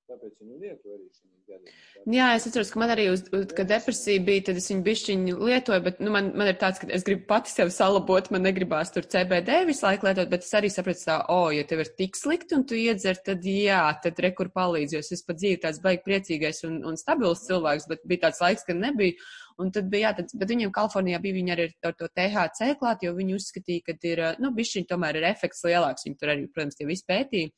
Tāpēc 0.06 0.36
viņu 0.38 0.60
lietu 0.62 0.92
arī 0.94 1.08
šī 1.10 1.30
gadījumā. 1.50 2.14
Jā, 2.14 2.26
es 2.38 2.44
atceros, 2.46 2.70
ka 2.70 2.78
man 2.78 2.92
arī, 2.94 3.08
uz, 3.10 3.24
uz, 3.34 3.46
kad 3.58 3.70
depresija 3.72 4.22
bija, 4.28 4.44
tad 4.50 4.60
es 4.60 4.68
viņu 4.70 4.84
bišķiņu 4.86 5.38
lietoju, 5.48 5.82
bet 5.88 6.04
nu, 6.04 6.12
man, 6.14 6.28
man 6.38 6.52
ir 6.52 6.60
tāds, 6.62 6.78
ka 6.82 6.90
es 6.94 7.06
gribu 7.08 7.26
pati 7.32 7.50
sevi 7.50 7.74
salabot, 7.74 8.30
man 8.34 8.46
negribās 8.46 8.94
tur 8.94 9.08
CBD 9.10 9.64
visu 9.66 9.88
laiku 9.88 10.06
lietot, 10.06 10.30
bet 10.30 10.46
es 10.46 10.54
arī 10.60 10.70
sapratu 10.74 11.08
tā, 11.08 11.16
o, 11.24 11.40
oh, 11.48 11.50
ja 11.56 11.66
tev 11.66 11.82
ir 11.82 11.90
tik 11.98 12.20
slikti 12.20 12.54
un 12.60 12.68
tu 12.70 12.78
iedzer, 12.78 13.18
tad 13.26 13.48
jā, 13.50 13.82
tad 14.04 14.22
rekur 14.28 14.52
palīdz, 14.54 14.94
jo 14.94 15.02
es 15.18 15.26
pat 15.26 15.42
dzīvi 15.42 15.64
tāds 15.66 15.82
baigi 15.82 16.06
priecīgais 16.06 16.62
un, 16.70 16.78
un 16.86 17.02
stabils 17.02 17.42
cilvēks, 17.50 17.90
bet 17.90 18.06
bija 18.06 18.28
tāds 18.28 18.46
laiks, 18.46 18.68
kad 18.70 18.78
nebija. 18.78 19.18
Un 19.58 19.70
tad 19.72 19.90
bija, 19.90 20.10
jā, 20.10 20.18
tad, 20.20 20.38
bet 20.38 20.50
viņiem 20.52 20.72
Kalifornijā 20.76 21.18
bija 21.24 21.40
viņi 21.40 21.54
arī 21.54 21.68
ar 21.88 21.94
to 21.98 22.12
THC 22.12 22.74
klāt, 22.78 23.06
jo 23.08 23.16
viņi 23.16 23.38
uzskatīja, 23.40 23.88
ka 23.88 23.96
ir, 24.06 24.22
nu, 24.44 24.52
bišķiņ 24.54 24.90
tomēr 24.90 25.22
ir 25.22 25.30
efekts 25.32 25.64
lielāks. 25.64 26.04
Viņi 26.06 26.18
tur 26.20 26.34
arī, 26.34 26.50
protams, 26.52 26.76
tie 26.76 26.90
visi 26.90 27.08
pētīja. 27.08 27.54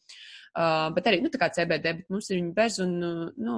Uh, 0.56 0.88
bet 0.96 1.10
arī, 1.10 1.22
nu, 1.24 1.32
tā 1.34 1.42
kā 1.42 1.50
CBD, 1.54 1.96
bet 2.02 2.14
mums 2.14 2.30
ir 2.32 2.40
viņa 2.40 2.54
bez 2.58 2.80
un, 2.84 2.94
nu, 3.48 3.58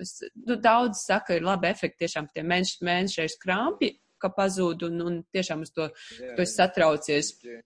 es, 0.00 0.16
nu 0.46 0.58
daudz 0.62 1.04
saka, 1.06 1.36
ir 1.38 1.46
labi 1.46 1.70
efekti 1.70 2.04
tiešām 2.04 2.28
tie 2.34 2.44
mēneš, 2.46 2.76
mēnešreiz 2.86 3.38
krampi, 3.42 3.92
ka 4.22 4.30
pazūd 4.36 4.86
un, 4.88 5.00
un 5.04 5.22
tiešām 5.34 5.64
uz 5.66 5.72
to, 5.76 5.88
jā, 6.16 6.34
tu 6.36 6.44
esi 6.44 6.56
satraucies. 6.56 7.32
Jā. 7.44 7.60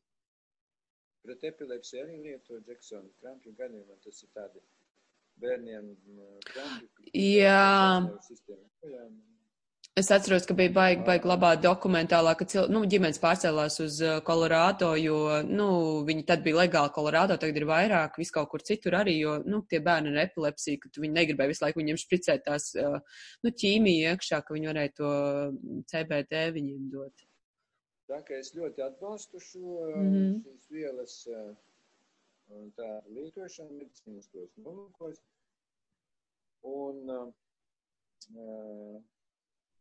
Pret 1.20 1.42
epilepsiju 1.50 2.04
arī 2.04 2.20
lieto 2.24 2.58
Džeksona 2.64 3.10
krampju 3.20 3.52
gadījumā, 3.58 3.98
tas 4.04 4.22
ir 4.24 4.30
tādi 4.34 4.62
bērniem 5.40 5.90
krampi. 6.48 7.12
Jā. 7.12 8.00
jā. 8.88 9.04
Es 9.98 10.06
atceros, 10.14 10.44
ka 10.46 10.54
bija 10.54 10.70
baigi, 10.70 11.02
baigi 11.02 11.26
labā 11.26 11.48
dokumentālā, 11.58 12.36
ka 12.38 12.46
cil, 12.48 12.68
nu, 12.70 12.84
ģimenes 12.92 13.18
pārcēlās 13.20 13.78
uz 13.82 13.96
Kolorādo, 14.26 14.92
jo, 15.02 15.16
nu, 15.48 15.66
viņi 16.06 16.22
tad 16.28 16.44
bija 16.44 16.60
legāli 16.60 16.92
Kolorādo, 16.94 17.34
tagad 17.42 17.58
ir 17.58 17.66
vairāk, 17.66 18.14
vis 18.22 18.30
kaut 18.36 18.52
kur 18.52 18.62
citur 18.62 18.94
arī, 19.00 19.16
jo, 19.24 19.34
nu, 19.50 19.60
tie 19.66 19.82
bērni 19.82 20.14
ar 20.14 20.22
epilepsiju, 20.28 20.84
ka 20.84 20.92
viņi 20.94 21.16
negribēja 21.16 21.52
visu 21.52 21.66
laiku 21.66 21.82
viņiem 21.82 21.98
špricēt 22.04 22.46
tās, 22.46 22.70
nu, 23.42 23.54
ķīmiju 23.64 24.14
iekšā, 24.14 24.40
ka 24.46 24.56
viņi 24.56 24.70
varēja 24.70 24.94
to 25.02 25.12
CBD 25.90 26.46
viņiem 26.60 26.86
dot. 26.94 27.26
Tā 28.10 28.22
kā 28.26 28.38
es 28.38 28.54
ļoti 28.54 28.86
atbalstu 28.86 29.42
šo, 29.42 29.76
mm 29.90 30.08
-hmm. 30.14 30.32
šīs 30.46 30.64
vielas 30.78 31.20
tā 32.78 32.90
lietošanu 33.10 33.72
medicīniskos 33.82 34.56
nolūkos. 34.64 35.18
Un 36.70 36.96
uh, 37.10 37.28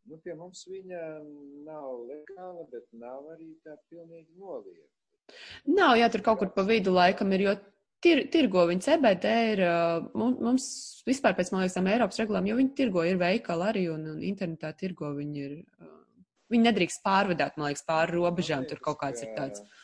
nu, 0.09 0.19
pie 0.23 0.35
mums 0.37 0.65
viņa 0.69 1.01
nav 1.67 1.89
legāla, 2.09 2.65
bet 2.71 2.87
nav 2.97 3.29
arī 3.35 3.51
tā 3.65 3.77
pilnīgi 3.91 4.33
noliegta. 4.39 4.87
Nav, 5.69 5.95
jā, 5.99 6.09
tur 6.09 6.25
kaut 6.25 6.41
kur 6.41 6.53
pa 6.55 6.65
vidu 6.65 6.93
laikam 6.95 7.31
ir, 7.37 7.45
jo 7.45 7.53
tir, 8.01 8.23
tirgo 8.33 8.65
viņa 8.69 8.85
CBD 8.87 9.35
ir, 9.53 9.63
mums 10.17 10.65
vispār 11.07 11.37
pēc, 11.37 11.53
man 11.53 11.63
liekas, 11.63 11.77
tam 11.77 11.89
Eiropas 11.91 12.21
regulām, 12.21 12.49
jo 12.49 12.57
viņi 12.57 12.75
tirgo 12.77 13.05
ir 13.05 13.21
veikali 13.21 13.67
arī 13.69 13.85
un, 13.93 14.07
un 14.15 14.25
internetā 14.25 14.73
tirgo 14.77 15.13
viņi 15.17 15.45
ir. 15.45 15.55
Uh, 15.79 15.95
Viņi 16.49 16.65
nedrīkst 16.65 17.03
pārvadāt, 17.05 17.57
man 17.59 17.69
liekas, 17.69 17.85
pāri 17.85 18.15
robežām. 18.15 18.63
Tur 18.65 18.79
kaut 18.81 18.97
kāds 19.03 19.21
ir 19.21 19.35
tāds. 19.35 19.61
Man 19.61 19.78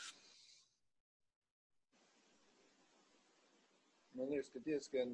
liekas, 4.45 4.51
ka 4.53 4.59
diezgan 4.65 5.11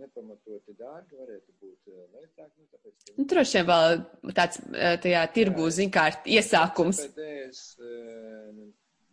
nepamatoti 0.00 0.74
dārgi 0.78 1.18
varētu 1.18 1.54
būt 1.60 1.90
lētāk. 2.14 2.50
Nu, 2.56 2.66
tāpēc, 2.72 2.96
ka... 3.04 3.14
nu, 3.18 3.26
Droši 3.32 3.58
vien 3.58 3.66
vēl 3.70 4.34
tāds 4.34 4.60
tajā 5.04 5.22
tirgu, 5.34 5.70
zin 5.70 5.90
kā, 5.90 6.08
iesākums. 6.26 7.02
Es 7.26 7.62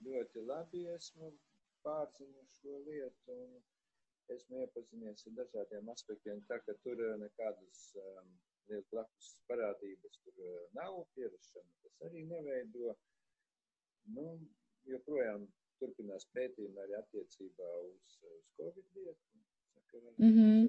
ļoti 0.07 0.45
labi 0.47 0.85
esmu 0.95 1.31
pārzinuši 1.83 2.61
šo 2.61 2.77
lietu 2.87 3.37
un 3.37 3.57
esmu 4.35 4.63
iepazinies 4.65 5.27
ar 5.27 5.35
dažādiem 5.41 5.89
aspektiem, 5.93 6.41
tā 6.49 6.59
ka 6.65 6.75
tur 6.83 6.99
nekādas 7.21 7.83
um, 8.01 8.33
liels 8.67 8.87
blakus 8.91 9.29
parādības 9.47 10.19
tur 10.23 10.41
eh, 10.43 10.65
nav 10.75 10.97
pierašana, 11.15 11.71
tas 11.83 12.01
arī 12.09 12.25
neveido. 12.27 12.95
Nu, 14.15 14.25
joprojām 14.87 15.47
turpinās 15.81 16.25
pētījumi 16.35 16.81
arī 16.83 16.95
attiecībā 16.99 17.69
uz, 17.89 18.17
uz 18.35 18.49
Covid 18.59 18.87
lietu, 18.95 19.37
mm 20.17 20.31
-hmm. 20.33 20.61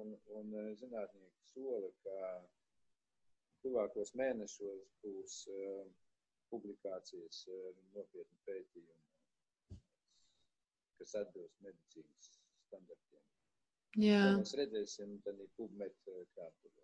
Un, 0.00 0.18
un 0.38 0.54
eh, 0.54 0.76
zinātnieki 0.80 1.42
sola, 1.52 1.90
ka 2.04 2.18
tuvākos 3.62 4.12
mēnešos 4.20 4.88
būs 5.02 5.34
uh, 5.48 5.86
publikācijas 6.52 7.38
uh, 7.48 7.76
nopietni 7.96 8.38
pētījumi, 8.48 9.78
kas 10.98 11.14
atbilst 11.22 11.60
medicīnas 11.66 12.30
standartiem. 12.66 13.24
Jā. 14.08 14.20
To 14.26 14.38
mēs 14.42 14.54
redzēsim 14.60 15.16
tad 15.24 15.40
PubMed 15.56 15.96
kārtībā. 16.36 16.83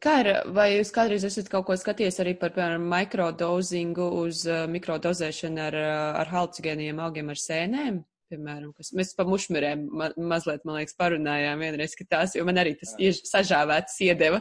Kā 0.00 0.14
ir, 0.22 0.28
vai 0.56 0.70
jūs 0.78 0.92
kādreiz 0.96 1.26
esat 1.28 1.50
kaut 1.52 1.66
ko 1.68 1.74
skatījies 1.76 2.22
arī 2.22 2.32
par, 2.40 2.54
piemēram, 2.54 2.86
mikrodozingu 2.88 4.06
uz 4.22 4.46
uh, 4.48 4.62
mikrodozēšanu 4.72 5.60
ar, 5.60 5.74
uh, 5.76 6.20
ar 6.22 6.30
halucinogēniem 6.30 7.02
augiem 7.04 7.28
ar 7.28 7.40
sēnēm? 7.40 7.98
Piemēram, 8.30 8.70
kas 8.78 8.92
mēs 8.96 9.10
pa 9.18 9.26
mušmirēm 9.28 9.82
ma 10.00 10.06
mazliet, 10.30 10.62
man 10.64 10.78
liekas, 10.78 10.94
parunājām 10.96 11.60
vienreiz, 11.60 11.96
ka 11.98 12.06
tās, 12.14 12.36
jo 12.38 12.46
man 12.48 12.62
arī 12.62 12.72
tas 12.80 12.94
iež, 12.96 13.18
sažāvēts 13.28 13.98
iedeva, 14.06 14.38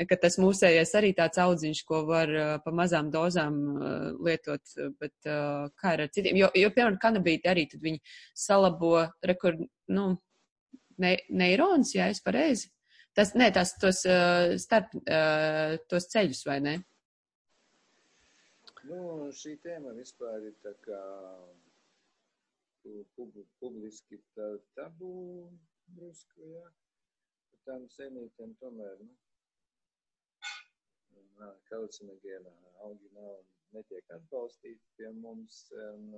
ka 0.00 0.18
tas 0.18 0.38
mūsējies 0.42 0.94
arī 0.98 1.12
tāds 1.14 1.38
audziņš, 1.44 1.82
ko 1.86 2.00
var 2.08 2.32
uh, 2.34 2.48
pa 2.64 2.72
mazām 2.74 3.12
dozām 3.14 3.60
uh, 3.76 3.92
lietot, 4.26 4.64
bet 4.98 5.30
uh, 5.30 5.68
kā 5.78 5.92
ir 5.94 6.02
ar 6.08 6.10
citiem, 6.16 6.40
jo, 6.40 6.48
jo 6.58 6.72
piemēram, 6.74 6.98
kanabīti 7.04 7.52
arī 7.52 7.68
tad 7.70 7.86
viņi 7.86 8.02
salabo, 8.48 8.96
rekur, 9.30 9.60
nu, 9.94 10.08
ne, 10.98 11.14
neirons, 11.30 11.94
jā, 11.94 12.10
es 12.16 12.24
pareizi 12.24 12.72
tas, 13.18 13.34
ne, 13.38 13.48
tas, 13.54 13.74
tos, 13.82 14.04
starp, 14.62 14.94
tos 15.90 16.08
ceļus, 16.14 16.44
vai 16.48 16.58
ne? 16.64 16.76
Nu, 18.88 18.98
šī 19.36 19.58
tēma 19.60 19.90
vispār 19.98 20.44
ir 20.48 20.54
tā 20.64 20.70
kā 20.86 20.98
pub, 23.16 23.34
publiski 23.60 24.16
tā 24.36 24.46
tabū 24.78 25.10
drusku, 25.96 26.46
jā. 26.54 26.62
Par 27.50 27.64
tām 27.66 27.84
senītēm 27.92 28.54
tomēr, 28.62 29.02
nu, 29.04 29.16
kaucinogēnā 31.68 32.54
augi 32.86 33.10
nav 33.18 33.34
netiek 33.76 34.14
atbalstīti 34.16 34.96
pie 34.96 35.10
mums. 35.20 35.60
Un, 35.90 36.08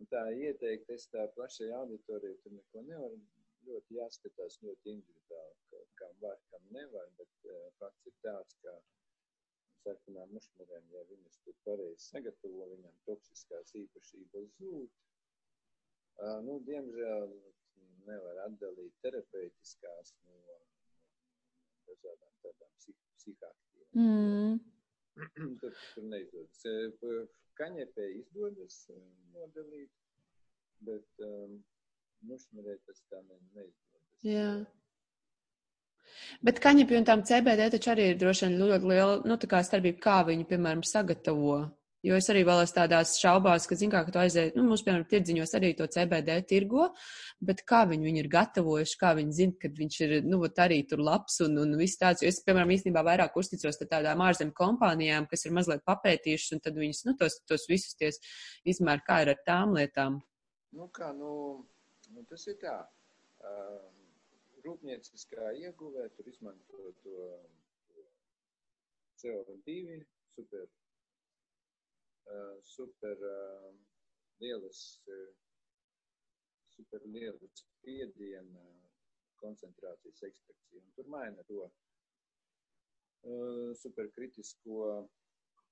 un 0.00 0.10
tā 0.14 0.24
ieteikt, 0.46 0.90
es 0.96 1.06
tā 1.12 1.26
plašai 1.36 1.70
auditorijai 1.82 2.40
tur 2.44 2.56
neko 2.56 2.86
nevaru 2.88 3.20
ļoti 3.66 3.98
jāskatās 3.98 4.58
ļoti 4.64 4.94
individuāli, 4.96 5.60
ka, 5.70 5.82
kam 6.00 6.16
var, 6.24 6.40
kam 6.52 6.66
nevar, 6.76 7.10
bet 7.18 7.50
uh, 7.50 7.68
fakts 7.80 8.10
ir 8.10 8.16
tāds, 8.24 8.56
ka 8.64 8.74
sarkanām 9.84 10.34
mušmurēm, 10.36 10.88
ja 10.94 11.04
viņas 11.08 11.38
tur 11.44 11.56
pareizi 11.66 12.08
sagatavo, 12.08 12.66
viņam 12.74 12.98
toksiskās 13.08 13.72
īpašības 13.82 14.50
zūd. 14.58 14.98
Uh, 16.20 16.38
nu, 16.44 16.58
diemžēl 16.68 17.32
nevar 18.08 18.42
atdalīt 18.46 18.96
terapeitiskās 19.04 20.12
no, 20.26 20.36
no 20.46 20.58
dažādām 21.88 22.34
tādām 22.44 22.74
psih, 22.78 22.96
psihaktīvām. 23.20 23.90
Mm. 24.00 24.60
tur, 25.60 25.76
tur 25.94 26.08
neizdodas. 26.12 27.28
Kaņepē 27.60 28.06
izdodas 28.16 28.76
nodalīt, 29.34 29.92
bet 30.86 31.24
um, 31.26 31.58
nušmirēt 32.28 32.84
pēc 32.86 33.02
tā 33.08 33.22
ne, 33.22 33.40
neizdodas. 33.56 34.04
Jā. 34.26 34.52
Bet 36.44 36.60
kaņepju 36.62 37.00
un 37.00 37.06
tām 37.08 37.26
CBD 37.26 37.70
taču 37.74 37.92
arī 37.92 38.10
ir 38.12 38.20
droši 38.20 38.48
vien 38.48 38.56
ļoti 38.60 38.88
liela, 38.92 39.20
nu, 39.28 39.36
starpība, 39.40 40.00
kā 40.04 40.22
viņi, 40.28 40.48
piemēram, 40.50 40.82
sagatavo. 40.86 41.60
Jo 42.00 42.16
es 42.16 42.30
arī 42.32 42.46
vēl 42.48 42.62
esmu 42.62 42.78
tādās 42.78 43.10
šaubās, 43.20 43.66
ka, 43.68 43.76
zin 43.76 43.90
kā, 43.92 44.00
ka 44.06 44.12
tu 44.14 44.20
aiziet, 44.22 44.54
nu, 44.56 44.62
mums, 44.64 44.80
piemēram, 44.86 45.04
tirdziņos 45.10 45.50
arī 45.58 45.74
to 45.76 45.84
CBD 45.92 46.38
tirgo, 46.48 46.86
bet 47.44 47.60
kā 47.68 47.82
viņi 47.90 48.08
viņu 48.08 48.22
ir 48.22 48.28
gatavojuši, 48.32 48.94
kā 49.02 49.10
viņi 49.18 49.36
zina, 49.36 49.56
ka 49.60 49.68
viņš 49.76 49.98
ir, 50.06 50.14
nu, 50.24 50.38
arī 50.64 50.78
tur 50.88 51.02
labs 51.04 51.36
un, 51.44 51.58
un 51.60 51.76
viss 51.76 52.00
tāds. 52.00 52.24
Jo 52.24 52.32
es, 52.32 52.40
piemēram, 52.46 52.72
īstenībā 52.72 53.04
vairāk 53.04 53.36
uzticos 53.36 53.76
tādām 53.82 54.24
ārzemju 54.24 54.56
kompānijām, 54.56 55.28
kas 55.28 55.44
ir 55.44 55.52
mazliet 55.58 55.84
papētījušas, 55.88 56.54
un 56.56 56.64
tad 56.64 56.80
viņas, 56.80 57.02
nu, 57.10 57.16
tos, 57.20 57.36
tos 57.44 57.68
visus 57.68 57.92
ties 58.00 58.22
izmēr, 58.72 59.04
kā 59.04 59.20
ir 59.26 59.34
ar 59.34 59.44
tām 59.44 59.76
lietām. 59.76 60.22
Nu, 60.72 60.88
kā, 60.96 61.12
nu, 61.12 61.34
Nu, 62.14 62.24
tas 62.30 62.46
ir 62.50 62.56
tā. 62.62 62.76
Rūpnieciskā 64.64 65.52
ieguvē 65.64 66.08
tur 66.16 66.28
izmanto 66.28 66.90
to, 67.04 67.28
to 67.92 68.04
CO2 69.22 69.76
super, 70.34 70.66
super 72.72 73.24
lielas, 74.42 74.82
super 76.74 77.06
lielas 77.14 77.62
spiediena 77.62 78.66
koncentrācijas 79.40 80.22
ekstrakciju. 80.28 80.82
Un 80.84 80.92
tur 80.98 81.08
maina 81.14 81.46
to 81.48 81.70
superkritisko 83.80 84.92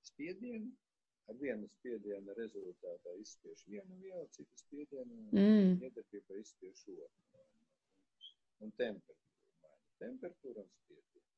spiedienu 0.09 0.73
ar 1.29 1.39
vienu 1.43 1.69
spiedienu 1.77 2.35
rezultātā 2.39 3.15
izspiež 3.23 3.65
vienu 3.69 3.99
vielu, 4.03 4.27
citu 4.37 4.61
spiedienu 4.63 5.19
mm. 5.33 5.75
iedarbībā 5.89 6.39
izspiež 6.43 6.85
otru. 6.95 7.45
Un 8.65 8.73
temperatūra 8.81 9.65
maina. 9.65 9.91
Temperatūra 10.03 10.65
un 10.65 10.71
spiediens. 10.81 11.35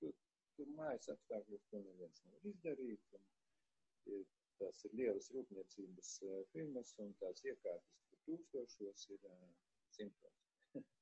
Tur, 0.00 0.14
tur 0.56 0.72
mājas 0.78 1.10
apstākļos 1.14 1.68
to 1.70 1.82
neviens 1.84 2.24
nevar 2.26 2.48
izdarīt. 2.52 3.18
Un, 3.18 3.28
ir, 4.16 4.24
tās 4.62 4.84
ir 4.88 4.96
lielas 4.98 5.30
rūpniecības 5.34 6.14
firmas 6.54 6.94
un 7.04 7.14
tās 7.20 7.44
iekārtas 7.46 8.02
tur 8.08 8.24
tūkstošos 8.26 9.06
ir 9.14 9.30
uh, 9.30 9.46
simtos. 9.96 10.42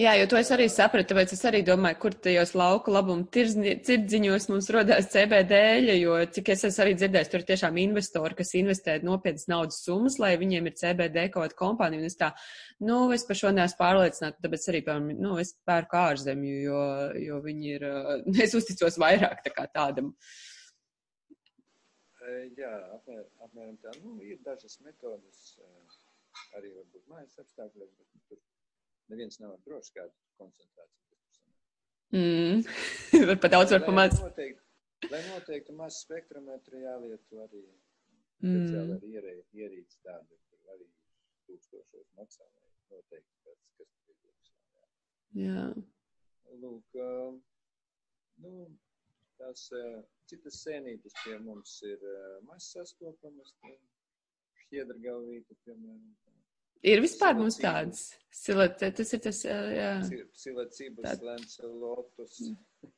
Jā, 0.00 0.12
jo 0.16 0.26
to 0.30 0.38
es 0.38 0.48
arī 0.54 0.64
sapratu, 0.70 1.10
tāpēc 1.10 1.32
es 1.34 1.40
arī 1.48 1.58
domāju, 1.66 1.96
kur 2.00 2.14
tajos 2.24 2.52
lauku 2.56 2.92
labumu 2.94 3.26
tirdziņos 3.34 4.46
mums 4.48 4.68
rodās 4.72 5.08
CBD, 5.12 5.58
jo, 5.98 6.14
cik 6.36 6.52
es 6.54 6.62
esmu 6.68 6.84
arī 6.84 6.92
dzirdējis, 6.96 7.30
tur 7.32 7.42
tiešām 7.48 7.80
investori, 7.82 8.36
kas 8.38 8.54
investē 8.56 8.94
nopietnas 9.04 9.48
naudas 9.50 9.80
summas, 9.84 10.20
lai 10.22 10.30
viņiem 10.40 10.70
ir 10.70 10.76
CBD 10.78 11.26
kaut 11.34 11.50
kāda 11.50 11.58
kompānija, 11.58 12.00
un 12.00 12.08
es 12.08 12.16
tā, 12.20 12.30
nu, 12.86 13.00
es 13.16 13.26
par 13.28 13.40
šo 13.40 13.50
neesmu 13.56 13.80
pārliecināta, 13.80 14.38
tāpēc 14.46 14.68
arī, 14.72 14.82
piemēram, 14.86 15.24
nu, 15.26 15.34
es 15.42 15.52
pērku 15.68 15.98
ārzemju, 16.00 16.54
jo, 16.68 16.84
jo 17.26 17.40
viņi 17.48 17.74
ir, 17.74 17.88
es 18.46 18.56
uzticos 18.56 18.96
vairāk 19.04 19.42
tā 19.48 19.52
kā 19.58 19.66
tādam. 19.74 20.14
Jā, 22.56 22.72
apmēram, 22.94 23.28
apmēram 23.48 23.76
tā, 23.82 23.96
nu, 24.04 24.16
ir 24.22 24.38
dažas 24.46 24.78
metodas, 24.86 25.44
arī 26.54 26.72
varbūt 26.78 27.10
mājas 27.10 27.42
apstākļos, 27.42 27.90
bet 27.98 28.30
tur 28.30 28.40
neviens 29.10 29.40
kāda 29.94 30.12
koncentrācija 30.40 31.04
tas 31.10 31.38
sanāk. 31.40 31.60
Mm. 32.16 32.64
var 33.30 33.40
pat 33.44 33.54
daudz 33.56 33.74
var 33.76 33.86
pamāc. 33.86 34.16
Noteikti, 34.22 35.10
lai 35.12 35.22
noteikti 35.28 35.76
maz 35.76 36.00
spektrometru 36.04 36.82
jālieto 36.84 37.44
arī 37.44 37.62
speciāli 38.40 38.88
mm. 38.88 38.96
ar 38.96 39.06
ierē, 39.14 39.36
ierīci 39.60 40.00
tādu, 40.06 40.38
kur 40.48 40.74
arī 40.74 40.86
tūkstošos 41.48 42.12
maksā, 42.18 42.46
lai 42.46 42.70
noteikti 42.94 43.42
pēc, 43.46 43.64
kas 43.78 43.90
ir 44.08 44.20
būs. 44.22 44.52
Jā. 45.40 45.66
Lūk, 46.60 46.96
uh, 46.98 47.36
nu, 48.44 48.54
tās 49.40 49.66
uh, 49.76 50.00
citas 50.30 50.62
sēnītes 50.64 51.14
pie 51.22 51.36
mums 51.44 51.76
ir 51.86 52.02
uh, 52.02 52.40
maz 52.48 52.72
sastopamas, 52.74 53.52
šķiedragalvīte, 54.64 55.56
piemēram, 55.66 56.08
Ir 56.86 57.02
vispār 57.04 57.36
mums 57.36 57.58
tāds. 57.60 58.08
Silat, 58.40 58.78
tas 58.80 59.10
ir 59.12 59.20
tas, 59.20 59.42
jā. 59.44 59.90
Silacības 60.38 61.02
Tā... 61.04 61.16
Lancelotus. 61.26 62.38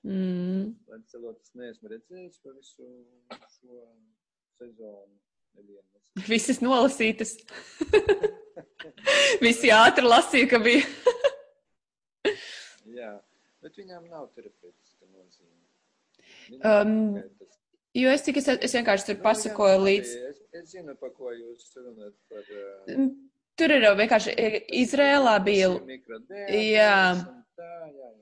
Mm. 0.06 0.68
Lancelotus 0.92 1.50
neesmu 1.58 1.90
redzējis 1.90 2.38
pa 2.44 2.52
visu 2.54 2.86
šo 3.56 3.80
sezonu. 4.60 5.18
Nevienu. 5.56 5.88
Visas 6.30 6.60
nolasītas. 6.62 7.34
Visi 9.44 9.72
ātri 9.74 10.06
lasīja, 10.06 10.50
ka 10.52 10.60
bija. 10.62 10.84
jā, 13.00 13.10
bet 13.64 13.80
viņām 13.80 14.06
nav 14.12 14.28
terapeitiska 14.36 15.08
nozīme. 15.08 15.58
Um, 16.60 17.18
tas... 17.40 17.58
Jo 17.98 18.12
es, 18.14 18.24
es, 18.28 18.48
es 18.68 18.78
vienkārši 18.78 19.10
tur 19.10 19.18
nu, 19.18 19.24
pasakoju 19.26 19.74
jā, 19.74 19.82
līdz. 19.88 20.14
Es, 20.30 20.40
es 20.60 20.70
zinu, 20.76 20.94
pa 21.00 21.10
ko 21.16 21.34
jūs 21.34 21.72
runājat 21.80 22.16
par. 22.30 22.52
Uh... 22.86 23.10
Tur 23.60 23.74
ir 23.74 23.84
vienkārši 23.98 24.34
Izrēlā 24.82 25.36
bija. 25.44 25.72
Jā. 26.48 26.94
Jā, 27.12 27.72
jā. 27.92 28.12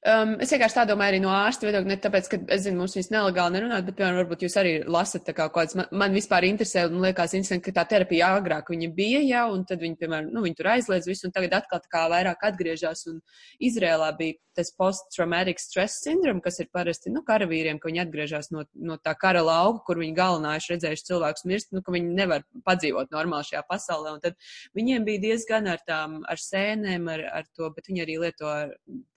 Um, 0.00 0.34
es 0.40 0.52
vienkārši 0.54 0.78
tā 0.78 0.84
domāju 0.88 1.14
arī 1.14 1.20
no 1.22 1.32
ārsta 1.34 1.66
viedokļa, 1.68 1.90
ne 1.90 1.96
tāpēc, 2.00 2.28
ka 2.32 2.40
es 2.56 2.64
zinu, 2.64 2.80
mums 2.80 2.96
viņas 2.96 3.10
nelegāli 3.12 3.56
nerunāt, 3.58 3.86
bet, 3.88 3.98
piemēram, 3.98 4.20
varbūt 4.22 4.44
jūs 4.46 4.56
arī 4.60 4.74
lasat 4.88 5.28
kā 5.28 5.34
kaut 5.42 5.56
kāds, 5.58 5.76
man, 5.78 5.90
man 6.02 6.16
vispār 6.16 6.46
interesē 6.48 6.86
un 6.88 7.02
liekas 7.04 7.36
interesanti, 7.36 7.66
ka 7.68 7.76
tā 7.80 7.86
terapija 7.94 8.30
agrāk 8.38 8.72
viņa 8.72 8.90
bija, 8.96 9.20
jā, 9.26 9.46
un 9.52 9.66
tad 9.68 9.84
viņi, 9.84 9.98
piemēram, 10.00 10.30
nu, 10.34 10.44
viņi 10.46 10.58
tur 10.60 10.70
aizliedz 10.74 11.10
visu, 11.10 11.28
un 11.28 11.36
tagad 11.36 11.58
atkal 11.60 11.82
tā 11.84 11.92
kā 11.92 12.06
vairāk 12.12 12.46
atgriežas, 12.50 13.04
un 13.12 13.20
Izrēlā 13.60 14.12
bija 14.16 14.38
tas 14.56 14.72
post-traumatic 14.76 15.60
stress 15.62 16.02
syndrome, 16.04 16.42
kas 16.44 16.58
ir 16.62 16.68
parasti, 16.74 17.12
nu, 17.14 17.22
karavīriem, 17.26 17.78
ka 17.80 17.88
viņi 17.88 18.02
atgriežas 18.02 18.50
no, 18.54 18.64
no 18.74 18.96
tā 19.00 19.14
kara 19.18 19.42
lauka, 19.46 19.84
kur 19.86 20.00
viņi 20.00 20.16
galvenājuši 20.16 20.74
redzējuši 20.74 21.06
cilvēkus 21.10 21.46
mirst, 21.48 21.70
nu, 21.76 21.82
ka 21.86 21.94
viņi 21.94 22.16
nevar 22.18 22.44
padzīvot 22.66 23.12
normāli 23.14 23.50
šajā 23.50 23.62
pasaulē, 23.70 24.14
un 24.16 24.24
tad 24.24 24.36
viņiem 24.76 25.06
bija 25.06 25.24
diezgan 25.28 25.70
ar 25.70 25.82
tām, 25.86 26.20
ar 26.28 26.42
sēnēm, 26.42 27.08
ar, 27.14 27.24
ar 27.40 27.48
to, 27.56 27.70
bet 27.76 27.90
viņi 27.90 28.04
arī 28.04 28.18
lieto 28.24 28.54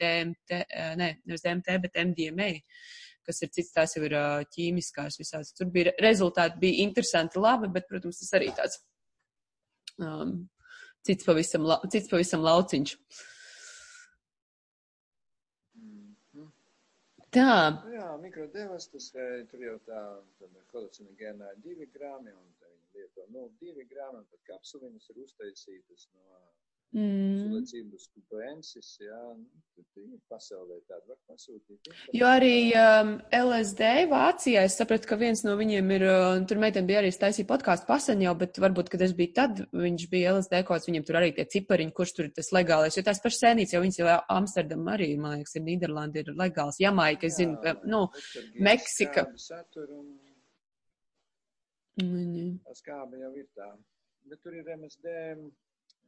DMT, 0.02 0.52
Eh, 0.61 0.93
ne, 0.99 1.09
nevis 1.25 1.43
DMT, 1.45 1.77
bet 1.85 1.99
MDMA, 2.03 2.49
kas 3.27 3.41
ir 3.45 3.51
cits, 3.55 3.73
tās 3.75 3.95
jau 3.97 4.03
ir 4.07 4.15
ķīmiskās 4.53 5.19
visādas. 5.19 5.53
Tur 5.57 5.69
bija 5.73 5.93
rezultāti, 6.03 6.59
bija 6.63 6.83
interesanti, 6.85 7.41
labi, 7.41 7.71
bet, 7.73 7.87
protams, 7.89 8.19
tas 8.21 8.33
arī 8.39 8.49
tāds 8.55 8.81
um, 9.99 10.33
cits, 11.07 11.27
pavisam, 11.27 11.69
cits 11.93 12.11
pavisam 12.11 12.43
lauciņš. 12.43 12.95
Mhm. 15.79 16.49
Tā. 17.33 17.53
Nu 17.85 17.95
jā, 17.95 18.09
mikrodevas, 18.23 18.89
tas 18.93 19.11
tur 19.13 19.67
jau 19.67 19.77
tā, 19.87 20.03
tad 20.41 20.59
halucinogēnā 20.73 21.53
ir 21.55 21.63
divi 21.67 21.89
grāmi, 21.95 22.35
un 22.35 22.51
viņi 22.59 22.99
lieto 22.99 23.25
0,2 23.31 23.87
grāmi, 23.89 24.21
un 24.21 24.27
pat 24.31 24.43
kapsuliņas 24.51 25.09
ir 25.13 25.23
uztaisītas 25.27 26.09
no. 26.13 26.43
Cilvēcības 26.93 28.03
kupensis, 28.13 28.88
jā, 29.01 29.19
nu, 29.34 30.17
pasaulē 30.29 30.75
tādu 30.86 31.10
var 31.10 31.17
pasūtīt. 31.32 31.88
Jo 32.13 32.27
arī 32.29 32.69
um, 32.77 33.15
LSD 33.34 33.88
Vācijā 34.12 34.62
es 34.67 34.75
sapratu, 34.77 35.10
ka 35.10 35.17
viens 35.17 35.41
no 35.41 35.56
viņiem 35.58 35.89
ir, 35.95 36.06
uh, 36.06 36.36
tur 36.49 36.62
meitene 36.62 36.86
bija 36.86 37.01
arī 37.01 37.10
taisīja 37.10 37.49
podkāstu 37.49 37.89
pasen 37.89 38.21
jau, 38.21 38.36
bet 38.38 38.62
varbūt, 38.62 38.91
kad 38.93 39.01
es 39.08 39.15
biju 39.17 39.34
tad, 39.39 39.63
viņš 39.73 40.06
bija 40.13 40.36
LSD 40.36 40.62
kods, 40.69 40.86
viņiem 40.91 41.08
tur 41.10 41.17
arī 41.17 41.32
tie 41.34 41.47
cipariņi, 41.56 41.95
kurš 41.97 42.13
tur 42.19 42.29
ir 42.29 42.38
tas 42.38 42.53
legālais, 42.53 42.99
jo 42.99 43.06
tās 43.10 43.23
pašas 43.25 43.41
sēnītes 43.47 43.73
jau 43.73 43.82
viņas 43.82 43.99
jau 44.03 44.19
Amsterdam 44.38 44.93
arī, 44.93 45.10
man 45.17 45.39
liekas, 45.39 45.58
ir 45.58 45.65
Nīderlanda 45.65 46.21
ir 46.21 46.32
legāls, 46.38 46.77
Jamaika, 46.84 47.25
es 47.25 47.41
zinu, 47.41 47.58
jā, 47.65 47.73
nu, 47.89 48.06
Meksika. 48.62 49.25
Mm. 51.97 52.58
Tas 52.69 52.86
kāba 52.86 53.17
jau 53.17 53.36
ir 53.41 53.49
tā, 53.58 53.73
bet 54.29 54.45
tur 54.45 54.62
ir 54.62 54.75
MSD. 54.77 55.21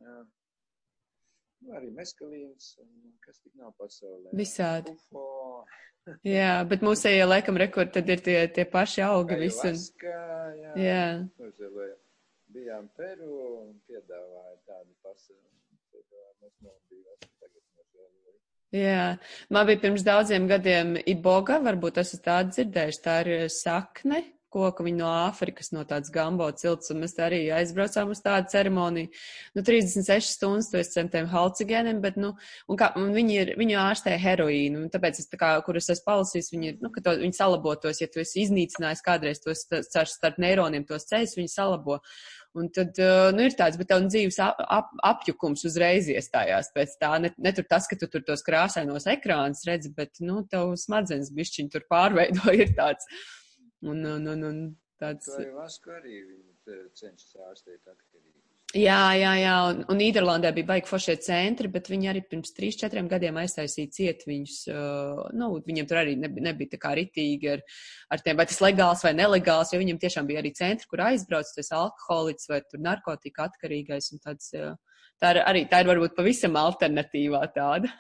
Jā 0.05 0.17
Nu, 1.65 1.73
arī 1.79 1.89
meskalīns, 1.95 2.75
kas 3.25 3.41
tik 3.41 3.55
nav 3.57 3.73
pasaulē. 3.79 4.29
Visādi. 4.37 4.93
Ufo. 4.93 5.65
jā, 6.37 6.59
bet 6.69 6.85
mūsējie 6.85 7.25
laikam 7.25 7.57
rekord, 7.57 7.91
tad 7.95 8.09
ir 8.13 8.21
tie, 8.25 8.37
tie 8.53 8.67
paši 8.69 9.01
augi 9.07 9.39
visi. 9.41 9.73
Un... 9.73 9.81
Jā, 10.05 10.75
jā. 10.77 11.03
Nožēloju. 11.41 11.97
Bijām 12.55 12.85
Peru 12.95 13.33
un 13.65 13.73
piedāvāja 13.89 14.55
tādu 14.69 14.93
pasauli. 15.03 15.55
Jā, 18.75 19.15
man 19.53 19.67
bija 19.69 19.79
pirms 19.85 20.03
daudziem 20.03 20.47
gadiem 20.49 20.95
iboga, 21.07 21.61
varbūt 21.63 22.01
esat 22.01 22.23
tādu 22.25 22.55
dzirdējuši, 22.57 23.01
tā 23.05 23.13
ir 23.23 23.45
sakne, 23.53 24.19
koku, 24.55 24.85
viņi 24.87 25.01
no 25.01 25.09
Āfrikas, 25.25 25.73
no 25.75 25.83
tādas 25.87 26.11
gambo 26.15 26.47
cilts, 26.55 26.91
un 26.93 27.01
mēs 27.03 27.17
arī 27.21 27.41
aizbraucām 27.55 28.13
uz 28.15 28.21
tādu 28.23 28.51
ceremoniju. 28.53 29.11
Nu, 29.57 29.63
36 29.67 30.31
stundas 30.37 30.71
tu 30.71 30.79
esi 30.79 30.95
centiem 30.95 31.27
halcigēniem, 31.31 31.99
bet, 32.03 32.19
nu, 32.21 32.33
un 32.71 32.79
kā, 32.79 32.93
un 32.99 33.11
viņi 33.15 33.37
ir, 33.41 33.53
viņu 33.59 33.79
ārstē 33.83 34.15
heroīnu, 34.21 34.85
un 34.85 34.93
tāpēc 34.93 35.19
es 35.23 35.29
tā 35.31 35.41
kā, 35.41 35.51
kur 35.65 35.81
es 35.81 35.91
esmu 35.91 36.07
palasījis, 36.07 36.53
viņi 36.55 36.71
ir, 36.71 36.79
nu, 36.83 36.93
ka 36.95 37.03
to, 37.03 37.17
viņi 37.25 37.39
salabotos, 37.39 38.01
ja 38.03 38.09
tu 38.11 38.23
esi 38.23 38.45
iznīcinājis 38.45 39.05
kādreiz 39.05 39.43
tos 39.43 39.67
starp 39.67 40.41
neironiem 40.41 40.87
tos 40.87 41.07
ceļus, 41.11 41.37
viņi 41.39 41.55
salabo. 41.57 41.99
Un 42.55 42.69
tad, 42.71 42.95
nu, 43.35 43.43
ir 43.43 43.55
tāds, 43.59 43.75
bet 43.75 43.89
tev 43.91 44.05
dzīves 44.07 44.37
ap, 44.39 44.61
ap, 44.71 44.93
apjukums 45.03 45.65
uzreiz 45.67 46.07
iestājās 46.07 46.69
pēc 46.75 46.93
tā. 47.01 47.09
Ne, 47.19 47.33
ne 47.35 47.51
tur 47.55 47.67
tas, 47.67 47.87
ka 47.91 47.97
tu 47.99 48.07
tur 48.11 48.23
tos 48.23 48.45
krāsainos 48.47 49.09
ekrānus 49.11 49.65
redzi, 49.67 49.91
bet, 49.97 50.21
nu, 50.23 50.39
tev 50.47 50.71
smadzenes 50.79 51.33
bišķiņi 51.35 51.73
tur 51.73 51.83
pārveido 51.91 52.53
ir 52.61 52.71
tāds. 52.77 53.09
Un, 53.85 54.01
un, 54.15 54.31
un, 54.33 54.47
un 54.49 54.63
tāds. 55.01 55.29
To 55.29 55.43
jau 55.43 55.59
Vasku 55.59 55.93
arī 55.93 56.21
cenšas 56.65 57.35
ārstēt 57.49 57.81
atkarību. 57.83 58.35
Jā, 58.75 59.13
jā, 59.15 59.29
jā, 59.39 59.51
un, 59.69 59.77
un 59.87 59.99
Nīderlandē 60.01 60.49
bija 60.55 60.67
baigi 60.73 60.89
foršie 60.89 61.13
centri, 61.23 61.69
bet 61.71 61.87
viņi 61.87 62.09
arī 62.11 62.23
pirms 62.27 62.51
3-4 62.57 63.05
gadiem 63.07 63.37
aiztaisīja 63.39 63.91
ciet 63.93 64.25
viņus, 64.27 64.55
uh, 64.73 65.21
nu, 65.37 65.47
viņiem 65.63 65.87
tur 65.87 66.01
arī 66.01 66.17
nebija, 66.19 66.47
nebija 66.49 66.73
tā 66.73 66.79
kā 66.81 66.91
ritīgi 66.99 67.53
ar, 67.53 67.63
ar 68.11 68.23
tiem, 68.25 68.35
vai 68.41 68.47
tas 68.49 68.59
legāls 68.65 69.05
vai 69.05 69.13
nelegāls, 69.15 69.71
jo 69.71 69.79
viņiem 69.79 70.01
tiešām 70.01 70.27
bija 70.27 70.41
arī 70.43 70.51
centri, 70.57 70.89
kur 70.91 71.05
aizbrauc, 71.05 71.53
tas 71.55 71.71
alkoholiķis 71.77 72.51
vai 72.51 72.59
tur 72.67 72.83
narkotika 72.83 73.47
atkarīgais 73.47 74.11
un 74.11 74.23
tāds, 74.25 74.51
uh, 74.59 74.75
tā 75.23 75.37
ir 75.37 75.41
arī, 75.45 75.63
tā 75.71 75.85
ir 75.85 75.93
varbūt 75.93 76.17
pavisam 76.19 76.59
alternatīvā 76.59 77.45
tāda. 77.55 77.93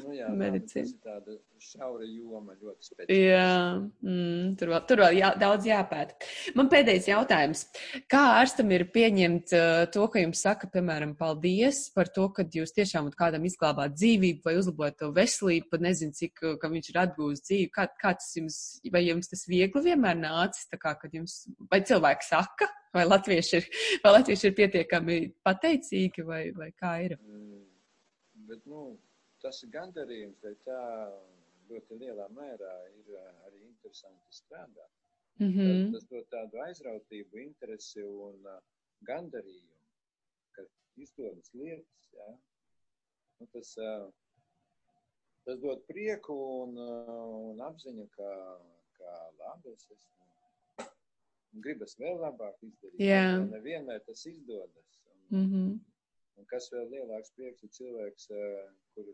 Nu 0.00 0.16
jā, 0.16 0.32
medicīna. 0.46 0.86
Ir 0.86 1.04
tāda 1.04 1.36
šaura 1.60 2.06
joma 2.08 2.54
ļoti 2.56 2.86
specifiska. 2.86 3.16
Jā, 3.16 3.80
mm, 4.04 4.54
tur 4.60 4.72
vēl, 4.72 4.80
tur 4.88 5.02
vēl 5.04 5.18
jā, 5.18 5.30
daudz 5.40 5.68
jāpēta. 5.68 6.16
Man 6.58 6.70
pēdējais 6.72 7.08
jautājums. 7.10 7.64
Kā 8.10 8.22
ārstam 8.38 8.72
ir 8.74 8.86
pieņemt 8.94 9.54
uh, 9.56 9.84
to, 9.92 10.06
ka 10.12 10.22
jums 10.22 10.42
saka, 10.46 10.70
piemēram, 10.72 11.14
paldies 11.18 11.82
par 11.94 12.10
to, 12.14 12.28
ka 12.36 12.46
jūs 12.56 12.74
tiešām 12.76 13.10
kādam 13.18 13.44
izglābāt 13.48 13.96
dzīvību 13.98 14.46
vai 14.46 14.56
uzlabojat 14.60 14.98
to 15.02 15.10
veselību, 15.16 15.68
pat 15.72 15.84
nezinu, 15.84 16.16
cik, 16.16 16.44
ka 16.62 16.72
viņš 16.72 16.92
ir 16.92 17.00
atgūst 17.04 17.48
dzīvi. 17.48 17.70
Kā, 17.76 17.86
kā 18.00 18.14
tas 18.18 18.32
jums, 18.38 18.60
vai 18.92 19.04
jums 19.06 19.30
tas 19.32 19.46
viegli 19.50 19.84
vienmēr 19.90 20.18
nācis, 20.20 20.68
tā 20.72 20.80
kā, 20.80 20.94
kad 21.00 21.14
jums, 21.16 21.42
vai 21.70 21.82
cilvēki 21.86 22.28
saka, 22.30 22.70
vai 22.96 23.04
latvieši 23.06 23.60
ir, 23.60 23.68
vai 24.04 24.16
latvieši 24.18 24.48
ir 24.48 24.56
pietiekami 24.58 25.20
pateicīgi, 25.46 26.26
vai, 26.26 26.42
vai 26.56 26.72
kā 26.72 26.96
ir? 27.06 27.16
Mm, 27.20 27.62
bet, 28.50 28.64
nu, 28.70 28.94
tas 29.42 29.62
ir 29.64 29.72
gandarījums, 29.74 30.40
dēļ 30.44 30.56
tā 30.66 30.80
ļoti 31.70 31.98
lielā 32.02 32.26
mērā 32.36 32.74
ir 32.98 33.14
arī 33.46 33.62
interesanti 33.66 34.40
strādāt. 34.40 34.92
Mm 35.40 35.52
-hmm. 35.54 35.92
Tas 35.92 36.06
dod 36.12 36.26
tādu 36.34 36.60
aizrautību, 36.66 37.38
interesi 37.38 38.02
un 38.02 38.46
uh, 38.46 38.60
gandarījumu, 39.08 39.76
ka 40.56 40.64
izdodas 41.00 41.52
lietas, 41.54 42.08
jā, 42.12 42.28
nu, 43.40 43.48
tas, 43.54 43.74
tas 45.44 45.60
dod 45.64 45.84
prieku 45.88 46.36
un, 46.62 46.76
un 46.78 47.62
apziņu, 47.70 48.06
ka, 48.16 48.30
ka 48.98 49.14
labi, 49.38 49.74
es 49.76 49.86
esmu, 49.96 50.88
gribas 51.64 51.96
vēl 51.98 52.20
labāk 52.20 52.60
izdarīt. 52.66 53.00
Jā. 53.02 53.38
Nevienmēr 53.50 54.04
tas 54.06 54.26
izdodas. 54.26 54.98
Un, 55.06 55.18
Mm 55.30 55.46
-hmm. 55.46 55.74
un 56.36 56.46
kas 56.50 56.64
vēl 56.72 56.88
lielāks 56.90 57.30
prieks 57.36 57.62
ir 57.62 57.70
cilvēks, 57.70 58.24
kur 58.94 59.10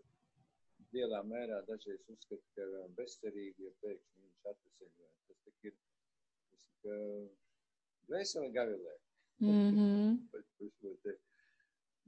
lielā 0.96 1.22
mērā 1.30 1.60
dažreiz 1.68 2.02
uzskata, 2.12 2.42
ka 2.56 2.84
bezcerīgi, 2.98 3.68
ja 3.68 3.72
pēkšņi 3.84 4.24
viņš 4.24 4.50
atveseļojas. 4.52 5.22
Tas 5.28 5.42
tik 5.46 5.70
ir, 5.70 5.76
tas 6.50 6.90
ir 6.92 7.02
veseli 8.14 8.54
gavilē. 8.60 8.96
Mm 9.36 9.70
-hmm. 9.76 10.12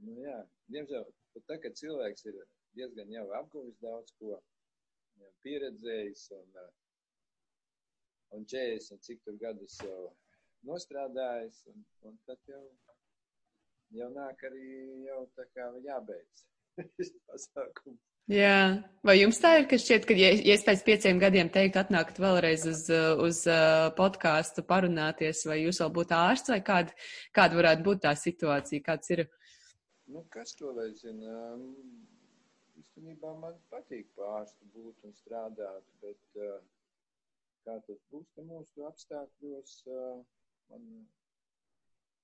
nu, 0.05 0.13
jā, 0.25 0.37
diemžēl, 0.73 1.05
pat 1.35 1.43
tā, 1.51 1.57
kad 1.61 1.75
cilvēks 1.77 2.25
ir 2.31 2.39
diezgan 2.79 3.11
jau 3.13 3.25
apguvis 3.37 3.77
daudz 3.83 4.15
ko, 4.21 4.39
pieredzējis 5.45 6.25
un, 6.39 6.57
un 8.39 8.47
40 8.55 8.95
un 8.95 9.03
cik 9.07 9.23
tur 9.27 9.37
gadus 9.43 9.77
jau 9.85 10.01
nostrādājis, 10.71 11.61
un, 11.73 11.85
un 12.09 12.19
tad 12.27 12.53
jau, 12.53 12.65
jau 14.01 14.09
nāk 14.15 14.45
arī 14.51 14.69
jau 15.07 15.21
tā 15.39 15.47
kā 15.55 15.69
jābeidz 15.87 16.45
šis 16.97 17.15
pasākums. 17.31 18.03
Jā, 18.29 18.85
vai 19.09 19.15
jums 19.23 19.39
tā 19.41 19.55
ir, 19.57 19.67
ka 19.71 19.79
šķiet, 19.81 20.05
ka, 20.05 20.15
ja, 20.21 20.29
ja 20.45 20.57
es 20.59 20.65
pēc 20.67 20.83
pieciem 20.85 21.21
gadiem 21.23 21.49
teiktu, 21.53 21.81
atnākt 21.81 22.19
vēlreiz 22.21 22.67
uz, 22.69 22.83
uz 23.25 23.39
podkāstu, 23.97 24.65
parunāties, 24.69 25.47
vai 25.49 25.63
jūs 25.63 25.81
vēl 25.81 25.95
būtu 25.97 26.17
ārsts, 26.17 26.53
vai 26.53 26.59
kāda, 26.67 26.93
kāda 27.33 27.57
varētu 27.57 27.87
būt 27.87 28.03
tā 28.05 28.13
situācija, 28.21 28.85
kāds 28.85 29.15
ir? 29.17 29.25
Nu, 30.13 30.27
kas 30.35 30.53
to 30.61 30.75
lai 30.77 30.91
zina? 31.01 31.57
Īstenībā 32.77 33.33
man 33.41 33.57
patīk 33.73 34.13
pārstu 34.19 34.69
būt 34.77 35.09
un 35.09 35.17
strādāt, 35.17 35.89
bet 36.05 36.41
kā 37.65 37.81
tas 37.89 38.05
būs 38.13 38.29
te 38.37 38.45
mūsu 38.45 38.85
apstākļos, 38.93 39.75
man 40.69 40.87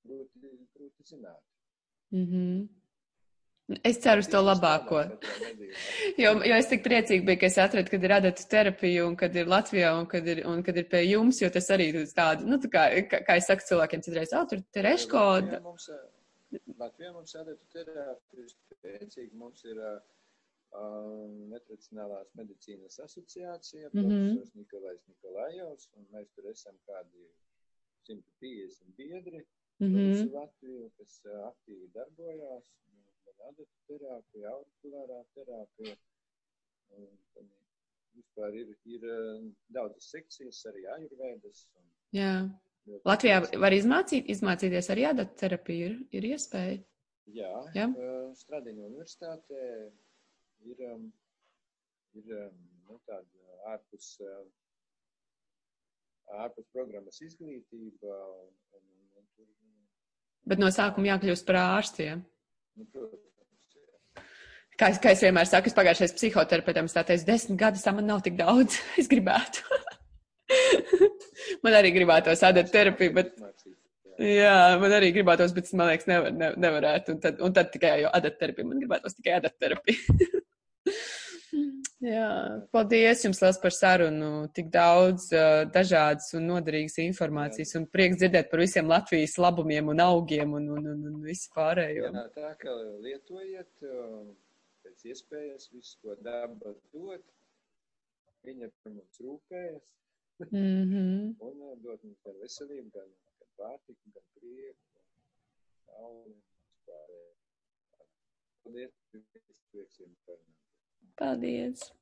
grūti, 0.05 0.55
grūti 0.77 1.09
zināt. 1.15 1.45
Mm 2.13 2.27
-hmm. 2.29 2.84
Es 3.83 3.97
ceru 4.05 4.21
uz 4.21 4.27
to 4.29 4.41
labāko. 4.45 4.99
Jo, 6.21 6.35
jo 6.45 6.57
es 6.59 6.67
tik 6.69 6.83
priecīgi 6.85 7.25
biju, 7.25 7.39
ka 7.41 7.49
es 7.49 7.57
atradu, 7.63 7.89
kad 7.95 8.03
ir 8.05 8.13
adatu 8.13 8.45
terapija 8.51 9.07
un 9.09 9.15
kad 9.17 9.37
ir 9.41 9.49
Latvijā 9.49 9.95
un 9.97 10.05
kad 10.11 10.27
ir, 10.29 10.43
un 10.51 10.61
kad 10.67 10.77
ir 10.77 10.85
pie 10.91 11.01
jums, 11.07 11.41
jo 11.41 11.49
tas 11.55 11.71
arī 11.73 11.87
ir 11.91 12.05
tādu, 12.13 12.45
nu, 12.51 12.59
tā 12.61 12.69
kā, 12.75 12.83
kā, 13.09 13.23
kā 13.25 13.39
es 13.41 13.49
saku 13.49 13.65
cilvēkiem 13.71 14.05
citreiz, 14.05 14.35
oh, 14.37 14.45
tur 14.51 14.61
tereško. 14.77 15.23
Latvijā 15.39 15.63
mums, 15.65 15.89
Latvijā 16.83 17.15
mums 17.17 17.35
adatu 17.41 17.71
terapija 17.73 18.53
spēcīgi, 18.53 19.33
mums 19.41 19.65
ir 19.65 19.81
uh, 19.81 19.97
netradicionālās 21.55 22.37
medicīnas 22.37 23.01
asociācija, 23.09 23.89
mm 23.89 24.05
-hmm. 24.05 24.31
profesors 24.37 24.55
Nikolais 24.61 25.03
Nikolajovs, 25.09 25.91
un 25.97 26.07
mēs 26.13 26.29
tur 26.37 26.53
esam 26.53 26.77
kādi 26.85 27.27
150 28.13 28.97
biedri. 29.01 29.47
Mm 29.81 29.95
-hmm. 29.95 30.33
Latviju, 30.33 30.91
kas 30.99 31.21
uh, 31.25 31.47
aktīvi 31.49 31.89
darbojās, 31.95 32.69
adatu 33.51 33.69
terapija, 33.91 34.53
aurikulārā 34.57 35.21
terapija. 35.37 35.97
Un, 36.95 37.09
un 37.41 37.49
vispār 38.15 38.57
ir, 38.61 38.75
ir 38.97 39.07
daudzas 39.75 40.11
sekcijas, 40.15 40.63
arī 40.71 40.87
ajurvēdas. 40.99 41.67
Un, 41.79 41.91
Jā. 42.15 42.35
Latvijā 43.09 43.39
var 43.63 43.73
izmācīt, 43.73 44.29
izmācīties 44.35 44.91
arī 44.93 45.07
adatu 45.09 45.39
terapiju, 45.41 45.87
ir, 45.89 45.95
ir 46.19 46.27
iespēja. 46.35 46.83
Jā, 47.33 47.53
Jā. 47.77 47.87
Stradiņu 48.37 48.85
universitātē 48.91 49.63
ir, 50.69 50.83
ir 52.21 52.35
nu, 52.85 52.99
tāda 53.09 53.63
ārpus, 53.73 54.11
ārpus 56.45 56.69
programmas 56.77 57.23
izglītība. 57.25 58.19
Un, 58.45 58.53
un, 58.77 58.85
un, 59.23 59.31
tur, 59.37 59.49
Bet 60.45 60.61
no 60.61 60.69
sākuma 60.75 61.15
jākļūst 61.15 61.49
par 61.49 61.61
ārstiem. 61.63 62.27
Nu, 62.77 62.85
protams, 62.93 63.34
Kā 64.81 64.89
es, 64.91 64.99
kā 64.99 65.13
es 65.15 65.23
vienmēr 65.23 65.47
saku, 65.47 65.71
es 65.71 65.77
pagājušais 65.77 66.17
psihoterapeitam 66.17 66.89
stāties 66.91 67.23
desmit 67.27 67.61
gadus, 67.61 67.85
tā 67.87 67.93
man 67.95 68.09
nav 68.11 68.25
tik 68.27 68.39
daudz. 68.41 68.81
Es 69.01 69.11
gribētu. 69.11 69.63
man 71.65 71.77
arī 71.79 71.93
gribētos 71.95 72.43
adat 72.47 72.73
terapiju, 72.75 73.15
bet. 73.15 73.37
Jā, 74.19 74.75
man 74.83 74.95
arī 74.95 75.13
gribētos, 75.15 75.55
bet 75.55 75.71
man 75.79 75.93
liekas, 75.93 76.09
nevar, 76.11 76.35
ne, 76.35 76.51
nevarētu. 76.67 77.15
Un 77.15 77.23
tad, 77.23 77.41
un 77.43 77.55
tad 77.55 77.71
tikai 77.75 78.01
jau 78.03 78.11
adat 78.19 78.39
terapija. 78.41 78.67
Man 78.71 78.83
gribētos 78.83 79.17
tikai 79.19 79.39
adat 79.39 79.57
terapiju. 79.63 80.19
Jā, 82.05 82.29
paldies 82.75 83.23
jums 83.25 83.39
liels 83.41 83.59
par 83.63 83.73
sarunu. 83.73 84.31
Tik 84.55 84.67
daudz 84.75 85.31
uh, 85.33 85.63
dažādas 85.73 86.35
un 86.37 86.51
noderīgas 86.51 86.99
informācijas 87.07 87.79
un 87.79 87.87
prieks 87.95 88.19
dzirdēt 88.21 88.51
par 88.51 88.61
visiem 88.61 88.91
Latvijas 88.91 89.39
labumiem 89.41 89.89
un 89.95 90.03
augiem 90.05 90.59
un, 90.59 90.67
un, 90.75 90.89
un, 90.93 91.05
un 91.13 91.21
visu 91.25 91.49
pārējo. 91.55 92.11
Jā, 92.11 92.27
tā 92.35 92.57
kā 92.61 92.75
lietojiet. 93.07 93.71
Uh 93.87 94.35
pēc 95.05 95.13
iespējas 95.13 95.69
visu, 95.73 95.99
ko 96.01 96.15
daba 96.25 96.73
dod. 96.93 97.23
Viņa 98.45 98.69
par 98.83 98.93
mums 98.93 99.21
rūpējas. 99.21 99.85
Mm 100.51 100.85
-hmm. 100.91 101.37
un 101.49 101.61
uh, 101.63 101.77
dod 101.83 102.03
mums 102.05 102.21
gan 102.25 102.39
veselību, 102.41 102.91
gan, 102.95 103.09
gan 103.39 103.49
pārtiku, 103.57 104.01
gan 104.15 104.25
prieku, 104.35 104.85
gan. 104.95 105.05
Paldies! 105.87 106.45
Paldies! 108.65 108.93
Paldies! 111.17 111.93